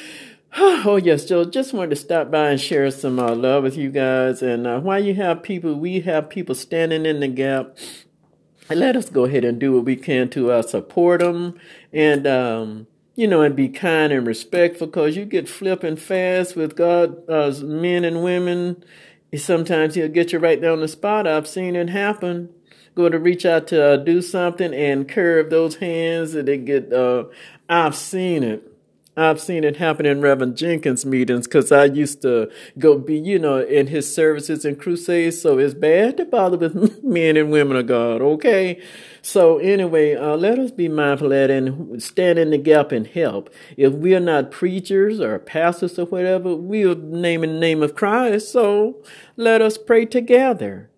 Oh, 0.59 0.95
yes, 0.95 1.25
Joe. 1.25 1.45
Just 1.45 1.73
wanted 1.73 1.91
to 1.91 1.97
stop 1.97 2.31
by 2.31 2.49
and 2.49 2.59
share 2.59 2.89
some 2.89 3.19
uh, 3.19 3.35
love 3.35 3.61
with 3.61 3.77
you 3.77 3.91
guys. 3.91 4.41
And 4.41 4.65
uh, 4.65 4.79
while 4.79 5.03
you 5.03 5.13
have 5.13 5.43
people, 5.43 5.75
we 5.75 5.99
have 5.99 6.31
people 6.31 6.55
standing 6.55 7.05
in 7.05 7.19
the 7.19 7.27
gap 7.27 7.77
let 8.75 8.95
us 8.95 9.09
go 9.09 9.25
ahead 9.25 9.45
and 9.45 9.59
do 9.59 9.73
what 9.73 9.85
we 9.85 9.95
can 9.95 10.29
to 10.29 10.51
uh, 10.51 10.61
support 10.61 11.21
them 11.21 11.59
and 11.93 12.27
um, 12.27 12.87
you 13.15 13.27
know 13.27 13.41
and 13.41 13.55
be 13.55 13.69
kind 13.69 14.11
and 14.11 14.27
respectful 14.27 14.87
because 14.87 15.15
you 15.15 15.25
get 15.25 15.47
flipping 15.47 15.95
fast 15.95 16.55
with 16.55 16.75
god 16.75 17.29
uh, 17.29 17.51
men 17.63 18.03
and 18.03 18.23
women. 18.23 18.83
Sometimes 19.35 19.95
he'll 19.95 20.07
get 20.07 20.31
you 20.31 20.39
right 20.39 20.61
down 20.61 20.79
the 20.79 20.87
spot. 20.87 21.27
I've 21.27 21.47
seen 21.47 21.75
it 21.75 21.89
happen. 21.89 22.49
Go 22.95 23.09
to 23.09 23.19
reach 23.19 23.45
out 23.45 23.67
to 23.67 23.93
uh, 23.93 23.97
do 23.97 24.21
something 24.21 24.73
and 24.73 25.07
curve 25.07 25.49
those 25.49 25.75
hands 25.75 26.33
and 26.33 26.47
they 26.47 26.57
get 26.57 26.91
uh, 26.91 27.25
i've 27.69 27.95
seen 27.95 28.43
it 28.43 28.76
I've 29.17 29.41
seen 29.41 29.63
it 29.63 29.77
happen 29.77 30.05
in 30.05 30.21
Reverend 30.21 30.55
Jenkins 30.55 31.03
meetings 31.03 31.47
because 31.47 31.71
I 31.71 31.85
used 31.85 32.21
to 32.21 32.51
go 32.77 32.99
be, 32.99 33.17
you 33.17 33.39
know, 33.39 33.57
in 33.57 33.87
his 33.87 34.13
services 34.13 34.63
and 34.63 34.79
crusades. 34.79 35.41
So 35.41 35.57
it's 35.57 35.73
bad 35.73 36.17
to 36.17 36.25
bother 36.25 36.57
with 36.57 37.03
men 37.03 37.35
and 37.35 37.51
women 37.51 37.77
of 37.77 37.87
God, 37.87 38.21
okay? 38.21 38.79
So 39.23 39.57
anyway, 39.57 40.15
uh, 40.15 40.37
let 40.37 40.59
us 40.59 40.69
be 40.69 40.87
mindful 40.87 41.27
of 41.27 41.31
that 41.31 41.49
and 41.49 42.01
stand 42.01 42.37
in 42.37 42.51
the 42.51 42.59
gap 42.59 42.91
and 42.91 43.07
help. 43.07 43.51
If 43.75 43.93
we 43.93 44.13
are 44.13 44.19
not 44.19 44.51
preachers 44.51 45.19
or 45.19 45.39
pastors 45.39 45.97
or 45.97 46.05
whatever, 46.05 46.55
we 46.55 46.85
are 46.85 46.93
naming 46.93 47.53
the 47.53 47.59
name 47.59 47.81
of 47.81 47.95
Christ. 47.95 48.51
So 48.51 49.03
let 49.35 49.63
us 49.63 49.79
pray 49.79 50.05
together 50.05 50.91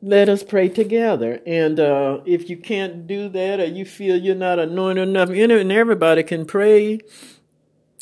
let 0.00 0.28
us 0.28 0.42
pray 0.42 0.68
together. 0.68 1.40
And 1.46 1.80
uh, 1.80 2.20
if 2.24 2.48
you 2.48 2.56
can't 2.56 3.06
do 3.06 3.28
that 3.30 3.60
or 3.60 3.66
you 3.66 3.84
feel 3.84 4.16
you're 4.16 4.34
not 4.34 4.58
anointed 4.58 5.08
enough, 5.08 5.30
and 5.30 5.72
everybody 5.72 6.22
can 6.22 6.44
pray 6.44 7.00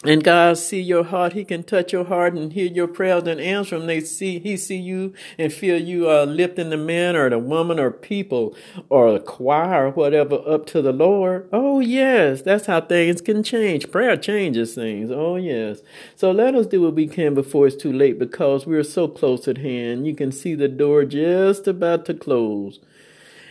and 0.04 0.22
God 0.22 0.58
see 0.58 0.80
your 0.80 1.04
heart. 1.04 1.32
He 1.32 1.44
can 1.44 1.62
touch 1.62 1.92
your 1.92 2.04
heart 2.04 2.34
and 2.34 2.52
hear 2.52 2.66
your 2.66 2.86
prayers 2.86 3.26
and 3.26 3.40
answer 3.40 3.78
them. 3.78 3.86
They 3.86 4.00
see, 4.00 4.38
he 4.38 4.56
see 4.56 4.76
you 4.76 5.14
and 5.38 5.52
feel 5.52 5.80
you 5.80 6.10
uh, 6.10 6.24
lifting 6.26 6.68
the 6.68 6.76
man 6.76 7.16
or 7.16 7.30
the 7.30 7.38
woman 7.38 7.80
or 7.80 7.90
people 7.90 8.54
or 8.90 9.12
the 9.12 9.20
choir 9.20 9.86
or 9.86 9.90
whatever 9.90 10.40
up 10.46 10.66
to 10.66 10.82
the 10.82 10.92
Lord. 10.92 11.48
Oh 11.50 11.80
yes, 11.80 12.42
that's 12.42 12.66
how 12.66 12.82
things 12.82 13.22
can 13.22 13.42
change. 13.42 13.90
Prayer 13.90 14.16
changes 14.18 14.74
things. 14.74 15.10
Oh 15.10 15.36
yes. 15.36 15.80
So 16.14 16.30
let 16.30 16.54
us 16.54 16.66
do 16.66 16.82
what 16.82 16.94
we 16.94 17.06
can 17.08 17.34
before 17.34 17.66
it's 17.66 17.76
too 17.76 17.92
late 17.92 18.18
because 18.18 18.66
we're 18.66 18.84
so 18.84 19.08
close 19.08 19.48
at 19.48 19.58
hand. 19.58 20.06
You 20.06 20.14
can 20.14 20.30
see 20.30 20.54
the 20.54 20.68
door 20.68 21.06
just 21.06 21.66
about 21.66 22.04
to 22.06 22.14
close. 22.14 22.80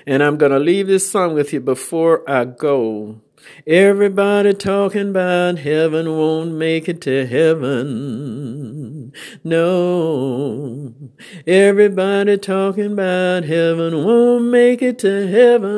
And 0.05 0.21
I'm 0.21 0.38
going 0.38 0.51
to 0.51 0.60
leave 0.60 0.86
this 0.86 1.10
song 1.10 1.34
with 1.34 1.51
you 1.51 1.60
before 1.60 2.29
I 2.29 2.45
go. 2.45 3.19
Everybody 3.67 4.53
talking 4.53 5.10
about 5.10 5.60
heaven 5.60 6.12
won't 6.12 6.53
make 6.53 6.88
it 6.88 7.01
to 7.01 7.25
heaven. 7.25 9.12
No. 9.43 10.93
Everybody 11.47 12.38
talking 12.38 12.93
about 12.93 13.43
heaven 13.45 14.05
won't 14.05 14.45
make 14.45 14.81
it 14.81 14.99
to 14.99 15.27
heaven. 15.27 15.75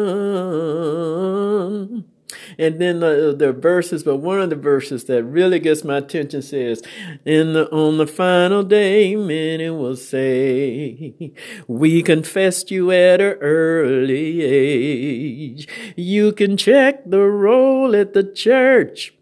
And 2.58 2.80
then 2.80 3.00
the, 3.00 3.36
the 3.38 3.54
verses, 3.54 4.04
but 4.04 4.18
one 4.18 4.40
of 4.40 4.50
the 4.50 4.56
verses 4.56 5.06
that 5.06 5.24
really 5.24 5.60
gets 5.60 5.84
my 5.84 5.98
attention 5.98 6.42
says, 6.42 6.82
"In 7.26 7.54
the 7.54 7.70
on 7.72 7.98
the 7.98 8.08
final 8.08 8.64
day, 8.64 9.16
many 9.16 9.70
will 9.70 9.96
say, 9.96 11.34
We 11.68 12.02
confessed 12.02 12.72
you 12.72 12.92
at 12.92 13.22
an 13.22 13.38
early 13.42 14.42
age. 14.42 15.68
You 15.96 16.32
can 16.32 16.58
check 16.58 17.10
the 17.10 17.22
roll 17.22 17.96
at 17.96 18.14
the 18.14 18.24
church." 18.24 19.14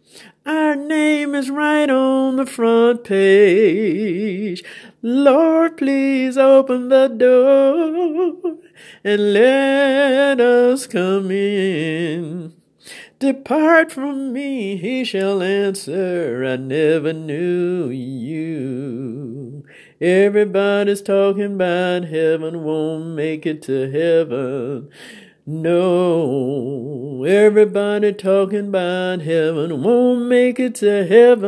Our 0.46 0.76
name 0.76 1.34
is 1.34 1.50
right 1.50 1.90
on 1.90 2.36
the 2.36 2.46
front 2.46 3.04
page. 3.04 4.64
Lord, 5.02 5.76
please 5.78 6.38
open 6.38 6.90
the 6.90 7.08
door 7.08 8.58
and 9.04 9.34
let 9.34 10.40
us 10.40 10.86
come 10.86 11.32
in. 11.32 12.54
Depart 13.18 13.94
from 13.94 14.34
me, 14.34 14.76
he 14.76 15.06
shall 15.06 15.42
answer, 15.42 16.44
I 16.46 16.58
never 16.58 17.14
knew 17.14 17.88
you. 17.90 19.64
Everybody's 20.02 21.02
talking 21.02 21.56
about 21.56 22.04
heaven, 22.10 22.66
won't 22.66 23.16
make 23.16 23.46
it 23.46 23.62
to 23.64 23.90
heaven. 23.90 24.90
No, 25.46 27.24
everybody 27.24 28.12
talking 28.12 28.68
about 28.68 29.22
heaven, 29.22 29.82
won't 29.82 30.26
make 30.28 30.60
it 30.60 30.76
to 30.76 31.06
heaven. 31.06 31.46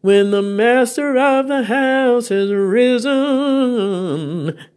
When 0.00 0.30
the 0.30 0.40
master 0.40 1.18
of 1.18 1.48
the 1.48 1.64
house 1.64 2.30
has 2.30 2.50
risen, 2.50 3.06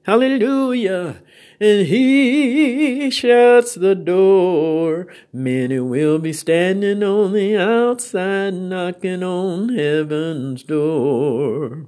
hallelujah, 0.04 1.22
and 1.60 1.88
he 1.88 3.10
shuts 3.10 3.76
the 3.76 3.96
door. 3.96 5.08
Many 5.32 5.80
will 5.80 6.20
be 6.20 6.34
standing 6.34 7.04
on 7.04 7.34
the 7.34 7.58
outside, 7.58 8.54
knocking 8.54 9.24
on 9.24 9.70
heaven's 9.70 10.64
door. 10.64 11.88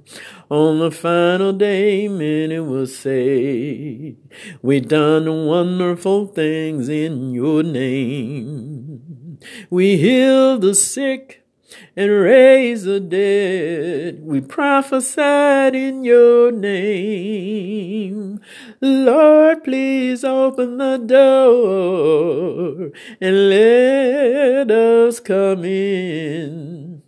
On 0.50 0.78
the 0.78 0.90
final 0.90 1.52
day, 1.52 2.08
many 2.08 2.58
will 2.60 2.86
say, 2.86 4.16
We 4.62 4.80
done 4.80 5.46
wonderful 5.46 6.26
things 6.26 6.88
in 6.88 7.32
your 7.32 7.62
name. 7.62 9.38
We 9.70 9.98
healed 9.98 10.62
the 10.62 10.74
sick 10.74 11.44
and 11.96 12.10
raise 12.10 12.84
the 12.84 13.00
dead. 13.00 14.20
We 14.22 14.40
prophesied 14.40 15.74
in 15.74 16.04
your 16.04 16.52
name. 16.52 18.40
Lord, 18.80 19.64
please 19.64 20.24
open 20.24 20.78
the 20.78 20.98
door 20.98 22.92
and 23.20 23.48
let 23.50 24.70
us 24.70 25.20
come 25.20 25.64
in. 25.64 27.02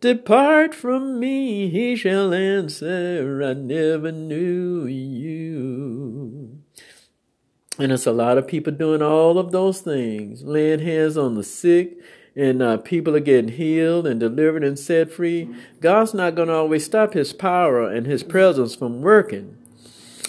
Depart 0.00 0.74
from 0.74 1.18
me, 1.18 1.68
he 1.70 1.96
shall 1.96 2.34
answer, 2.34 3.42
I 3.42 3.54
never 3.54 4.12
knew 4.12 4.86
you. 4.86 6.60
And 7.78 7.92
it's 7.92 8.06
a 8.06 8.12
lot 8.12 8.38
of 8.38 8.46
people 8.46 8.72
doing 8.72 9.02
all 9.02 9.38
of 9.38 9.52
those 9.52 9.80
things, 9.80 10.42
laying 10.42 10.80
hands 10.80 11.16
on 11.16 11.34
the 11.34 11.42
sick, 11.42 11.98
and 12.36 12.62
uh, 12.62 12.76
people 12.76 13.16
are 13.16 13.20
getting 13.20 13.52
healed 13.52 14.06
and 14.06 14.20
delivered 14.20 14.62
and 14.62 14.78
set 14.78 15.10
free. 15.10 15.48
God's 15.80 16.14
not 16.14 16.34
going 16.34 16.48
to 16.48 16.54
always 16.54 16.84
stop 16.84 17.14
His 17.14 17.32
power 17.32 17.90
and 17.90 18.06
His 18.06 18.22
presence 18.22 18.74
from 18.74 19.00
working. 19.00 19.56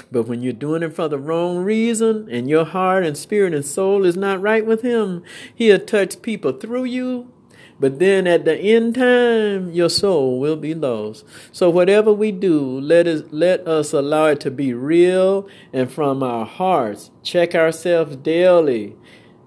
But 0.10 0.28
when 0.28 0.42
you're 0.42 0.54
doing 0.54 0.84
it 0.84 0.96
for 0.96 1.10
the 1.10 1.20
wrong 1.20 1.58
reason 1.58 2.30
and 2.32 2.50
your 2.50 2.64
heart 2.64 3.06
and 3.06 3.18
spirit 3.18 3.54
and 3.54 3.66
soul 3.66 4.06
is 4.06 4.16
not 4.16 4.42
right 4.42 4.66
with 4.66 4.82
Him, 4.82 5.24
He'll 5.54 5.80
touch 5.80 6.22
people 6.22 6.54
through 6.54 6.86
you 6.86 7.32
but 7.80 8.00
then 8.00 8.26
at 8.26 8.46
the 8.46 8.56
end 8.58 8.96
time, 8.96 9.72
your 9.72 9.90
soul 9.90 10.40
will 10.40 10.56
be 10.56 10.74
lost. 10.74 11.26
So 11.52 11.70
whatever 11.70 12.12
we 12.12 12.32
do, 12.32 12.80
let 12.80 13.08
us 13.08 13.22
let 13.30 13.68
us 13.68 13.94
allow 13.94 14.28
it 14.28 14.40
to 14.42 14.52
be 14.52 14.74
real 14.74 15.48
and 15.72 15.92
from 15.92 16.24
our 16.24 16.46
hearts. 16.46 17.12
Check 17.22 17.54
ourselves 17.54 18.16
daily. 18.16 18.96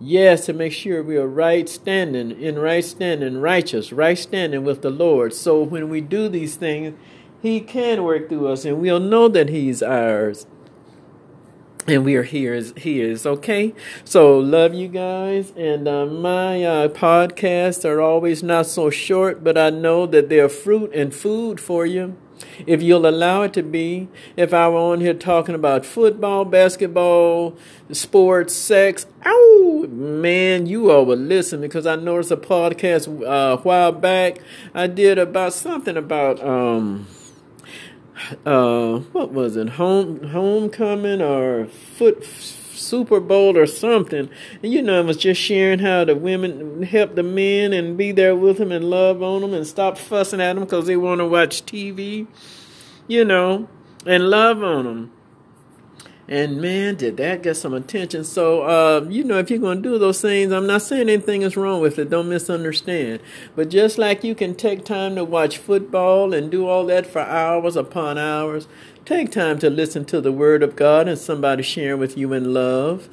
Yes, 0.03 0.47
to 0.47 0.55
make 0.55 0.73
sure 0.73 1.03
we 1.03 1.19
are 1.19 1.27
right 1.27 1.69
standing, 1.69 2.31
in 2.31 2.59
right 2.59 2.85
standing, 2.85 3.39
righteous, 3.39 3.93
right 3.93 4.19
standing 4.19 4.65
with 4.65 4.81
the 4.81 4.89
Lord. 4.89 5.35
So 5.35 5.63
when 5.63 5.91
we 5.91 6.01
do 6.01 6.29
these 6.29 6.57
things, 6.57 6.99
He 7.43 7.61
can 7.61 8.03
work 8.03 8.31
through 8.31 8.49
us 8.49 8.65
and 8.65 8.81
we'll 8.81 8.99
know 8.99 9.29
that 9.29 9.51
He's 9.51 9.83
ours. 9.83 10.47
And 11.87 12.05
we 12.05 12.15
are 12.15 12.23
here 12.23 12.55
as 12.55 12.73
he 12.77 13.01
is 13.01 13.27
okay? 13.27 13.75
So 14.05 14.39
love 14.39 14.75
you 14.75 14.87
guys 14.87 15.53
and 15.57 15.89
uh, 15.89 16.07
my 16.07 16.63
uh, 16.63 16.89
podcasts 16.89 17.85
are 17.85 18.01
always 18.01 18.43
not 18.43 18.67
so 18.67 18.91
short 18.91 19.43
but 19.43 19.57
i 19.57 19.71
know 19.71 20.07
that 20.07 20.29
they're 20.29 20.49
fruit 20.49 20.93
and 20.95 21.15
food 21.15 21.59
for 21.59 21.87
you. 21.87 22.17
If 22.67 22.83
you'll 22.83 23.07
allow 23.07 23.43
it 23.43 23.55
to 23.55 23.63
be 23.63 24.09
if 24.37 24.53
i 24.53 24.69
were 24.69 24.77
on 24.77 25.01
here 25.01 25.15
talking 25.15 25.55
about 25.55 25.87
football 25.87 26.45
basketball 26.45 27.57
sports 27.91 28.55
sex 28.55 29.07
man 29.89 30.67
you 30.67 30.91
all 30.91 31.05
would 31.05 31.19
listen 31.19 31.61
because 31.61 31.87
i 31.87 31.97
noticed 31.97 32.31
a 32.31 32.37
podcast 32.37 33.09
uh, 33.23 33.57
a 33.59 33.63
while 33.63 33.93
back 33.93 34.39
i 34.75 34.87
did 34.87 35.19
about 35.19 35.53
something 35.53 35.97
about 35.97 36.43
um 36.45 37.07
uh, 38.45 38.99
what 39.13 39.33
was 39.33 39.57
it, 39.57 39.71
home 39.71 40.23
homecoming 40.25 41.23
or 41.23 41.67
foot 41.67 42.25
Super 42.25 43.21
Bowl 43.21 43.57
or 43.57 43.67
something. 43.67 44.29
And 44.63 44.73
you 44.73 44.83
know, 44.83 44.99
I 44.99 45.03
was 45.03 45.17
just 45.17 45.41
sharing 45.41 45.79
how 45.79 46.05
the 46.05 46.17
women 46.17 46.83
help 46.83 47.15
the 47.15 47.23
men 47.23 47.73
and 47.73 47.97
be 47.97 48.13
there 48.13 48.35
with 48.35 48.59
them 48.59 48.73
and 48.73 48.91
love 48.91 49.23
on 49.23 49.43
them 49.43 49.55
and 49.55 49.67
stop 49.67 49.99
fussing 49.99 50.41
at 50.41 50.55
them 50.55 50.65
because 50.65 50.87
they 50.87 50.97
want 50.97 51.21
to 51.21 51.27
watch 51.27 51.65
TV, 51.67 52.27
you 53.07 53.25
know, 53.25 53.69
and 54.07 54.31
love 54.31 54.63
on 54.63 54.85
them. 54.85 55.13
And 56.31 56.61
man, 56.61 56.95
did 56.95 57.17
that 57.17 57.43
get 57.43 57.57
some 57.57 57.75
attention. 57.75 58.23
So, 58.23 58.63
uh, 58.63 59.05
you 59.09 59.25
know, 59.25 59.39
if 59.39 59.51
you're 59.51 59.59
going 59.59 59.83
to 59.83 59.89
do 59.89 59.99
those 59.99 60.21
things, 60.21 60.53
I'm 60.53 60.69
not 60.69 60.83
saying 60.83 61.09
anything 61.09 61.43
is 61.43 61.57
wrong 61.57 61.81
with 61.81 61.99
it. 61.99 62.09
Don't 62.09 62.29
misunderstand. 62.29 63.21
But 63.57 63.69
just 63.69 63.99
like 63.99 64.23
you 64.23 64.37
can 64.37 64.55
take 64.55 64.85
time 64.85 65.17
to 65.17 65.25
watch 65.25 65.59
football 65.59 66.33
and 66.33 66.49
do 66.49 66.69
all 66.69 66.87
that 66.87 67.09
for 67.09 67.19
hours 67.19 67.75
upon 67.75 68.17
hours, 68.17 68.69
take 69.05 69.33
time 69.33 69.59
to 69.59 69.69
listen 69.69 70.05
to 70.05 70.21
the 70.21 70.31
Word 70.31 70.63
of 70.63 70.77
God 70.77 71.09
and 71.09 71.19
somebody 71.19 71.65
sharing 71.65 71.99
with 71.99 72.17
you 72.17 72.33
in 72.33 72.55
love 72.55 73.09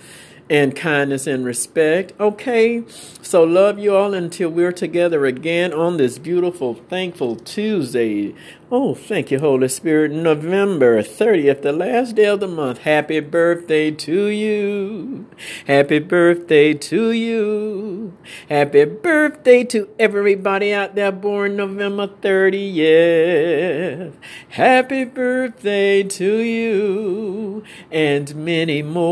and 0.49 0.75
kindness 0.75 1.27
and 1.27 1.45
respect. 1.45 2.13
Okay, 2.19 2.83
so 3.21 3.43
love 3.43 3.79
you 3.79 3.95
all 3.95 4.13
until 4.13 4.49
we're 4.49 4.71
together 4.71 5.25
again 5.25 5.73
on 5.73 5.97
this 5.97 6.17
beautiful, 6.17 6.75
thankful 6.75 7.35
Tuesday. 7.35 8.33
Oh, 8.69 8.93
thank 8.93 9.31
you, 9.31 9.39
Holy 9.39 9.69
Spirit. 9.69 10.11
November 10.11 11.01
30th, 11.01 11.61
the 11.61 11.71
last 11.71 12.17
day 12.17 12.25
of 12.25 12.41
the 12.41 12.49
month. 12.49 12.79
Happy 12.79 13.21
birthday 13.21 13.91
to 13.91 14.25
you. 14.25 15.25
Happy 15.65 15.99
birthday 15.99 16.73
to 16.73 17.13
you. 17.13 18.17
Happy 18.49 18.83
birthday 18.83 19.63
to 19.63 19.87
everybody 19.97 20.73
out 20.73 20.95
there 20.95 21.13
born 21.13 21.55
November 21.55 22.07
30th. 22.07 24.11
Happy 24.49 25.05
birthday 25.05 26.03
to 26.03 26.39
you 26.39 27.63
and 27.89 28.35
many 28.35 28.83
more. 28.83 29.07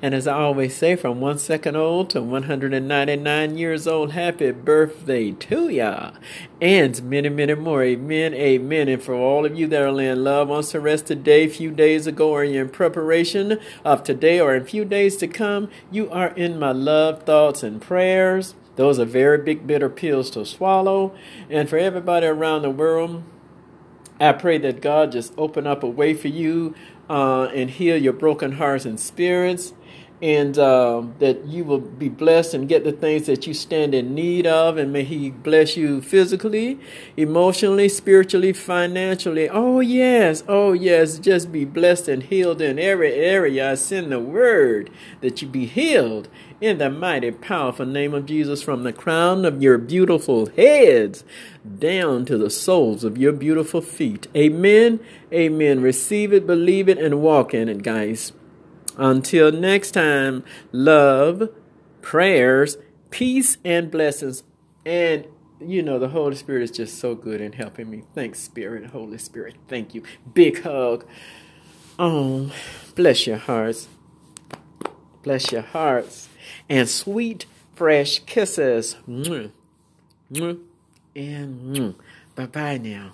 And 0.00 0.14
as 0.14 0.28
I 0.28 0.34
always 0.34 0.76
say, 0.76 0.94
from 0.94 1.20
one 1.20 1.38
second 1.38 1.74
old 1.76 2.08
to 2.10 2.22
199 2.22 3.58
years 3.58 3.88
old, 3.88 4.12
happy 4.12 4.52
birthday 4.52 5.32
to 5.32 5.71
Hallelujah. 5.72 6.12
And 6.60 7.02
many, 7.04 7.28
many 7.30 7.54
more. 7.54 7.82
Amen. 7.82 8.34
Amen. 8.34 8.88
And 8.88 9.02
for 9.02 9.14
all 9.14 9.46
of 9.46 9.58
you 9.58 9.66
that 9.68 9.80
are 9.80 9.90
laying 9.90 10.22
love 10.22 10.50
on 10.50 10.62
to 10.64 10.80
rest 10.80 11.06
today, 11.06 11.48
few 11.48 11.70
days 11.70 12.06
ago, 12.06 12.30
or 12.30 12.44
in 12.44 12.68
preparation 12.68 13.58
of 13.84 14.02
today 14.02 14.38
or 14.38 14.54
in 14.54 14.66
few 14.66 14.84
days 14.84 15.16
to 15.16 15.26
come, 15.26 15.70
you 15.90 16.10
are 16.10 16.28
in 16.28 16.58
my 16.58 16.72
love, 16.72 17.22
thoughts, 17.22 17.62
and 17.62 17.80
prayers. 17.80 18.54
Those 18.76 18.98
are 18.98 19.06
very 19.06 19.38
big, 19.38 19.66
bitter 19.66 19.88
pills 19.88 20.30
to 20.30 20.44
swallow. 20.44 21.14
And 21.48 21.68
for 21.70 21.78
everybody 21.78 22.26
around 22.26 22.62
the 22.62 22.70
world, 22.70 23.22
I 24.20 24.32
pray 24.32 24.58
that 24.58 24.82
God 24.82 25.12
just 25.12 25.32
open 25.38 25.66
up 25.66 25.82
a 25.82 25.88
way 25.88 26.12
for 26.12 26.28
you 26.28 26.74
uh, 27.08 27.44
and 27.44 27.70
heal 27.70 27.96
your 27.96 28.12
broken 28.12 28.52
hearts 28.52 28.84
and 28.84 29.00
spirits 29.00 29.72
and 30.22 30.56
uh, 30.56 31.02
that 31.18 31.44
you 31.46 31.64
will 31.64 31.80
be 31.80 32.08
blessed 32.08 32.54
and 32.54 32.68
get 32.68 32.84
the 32.84 32.92
things 32.92 33.26
that 33.26 33.44
you 33.48 33.52
stand 33.52 33.92
in 33.92 34.14
need 34.14 34.46
of. 34.46 34.78
And 34.78 34.92
may 34.92 35.02
He 35.02 35.32
bless 35.32 35.76
you 35.76 36.00
physically, 36.00 36.78
emotionally, 37.16 37.88
spiritually, 37.88 38.52
financially. 38.52 39.48
Oh, 39.48 39.80
yes. 39.80 40.44
Oh, 40.46 40.72
yes. 40.72 41.18
Just 41.18 41.50
be 41.50 41.64
blessed 41.64 42.06
and 42.06 42.22
healed 42.22 42.62
in 42.62 42.78
every 42.78 43.12
area. 43.12 43.72
I 43.72 43.74
send 43.74 44.12
the 44.12 44.20
word 44.20 44.90
that 45.22 45.42
you 45.42 45.48
be 45.48 45.66
healed 45.66 46.28
in 46.60 46.78
the 46.78 46.88
mighty, 46.88 47.32
powerful 47.32 47.84
name 47.84 48.14
of 48.14 48.24
Jesus 48.24 48.62
from 48.62 48.84
the 48.84 48.92
crown 48.92 49.44
of 49.44 49.60
your 49.60 49.76
beautiful 49.76 50.46
heads 50.50 51.24
down 51.80 52.24
to 52.26 52.38
the 52.38 52.50
soles 52.50 53.02
of 53.02 53.18
your 53.18 53.32
beautiful 53.32 53.80
feet. 53.80 54.28
Amen. 54.36 55.00
Amen. 55.32 55.82
Receive 55.82 56.32
it, 56.32 56.46
believe 56.46 56.88
it, 56.88 56.98
and 56.98 57.20
walk 57.20 57.52
in 57.52 57.68
it, 57.68 57.82
guys. 57.82 58.32
Until 58.96 59.52
next 59.52 59.92
time, 59.92 60.44
love, 60.70 61.50
prayers, 62.02 62.76
peace, 63.10 63.56
and 63.64 63.90
blessings. 63.90 64.42
And 64.84 65.26
you 65.60 65.82
know, 65.82 65.98
the 65.98 66.08
Holy 66.08 66.34
Spirit 66.34 66.62
is 66.62 66.70
just 66.70 66.98
so 66.98 67.14
good 67.14 67.40
in 67.40 67.52
helping 67.52 67.88
me. 67.88 68.02
Thanks, 68.14 68.40
Spirit, 68.40 68.86
Holy 68.86 69.18
Spirit. 69.18 69.56
Thank 69.68 69.94
you. 69.94 70.02
Big 70.34 70.62
hug. 70.62 71.06
Oh, 71.98 72.52
bless 72.94 73.26
your 73.26 73.36
hearts. 73.36 73.88
Bless 75.22 75.52
your 75.52 75.62
hearts. 75.62 76.28
And 76.68 76.88
sweet, 76.88 77.46
fresh 77.74 78.18
kisses. 78.20 78.96
And 81.14 81.94
bye 82.34 82.46
bye 82.46 82.78
now. 82.78 83.12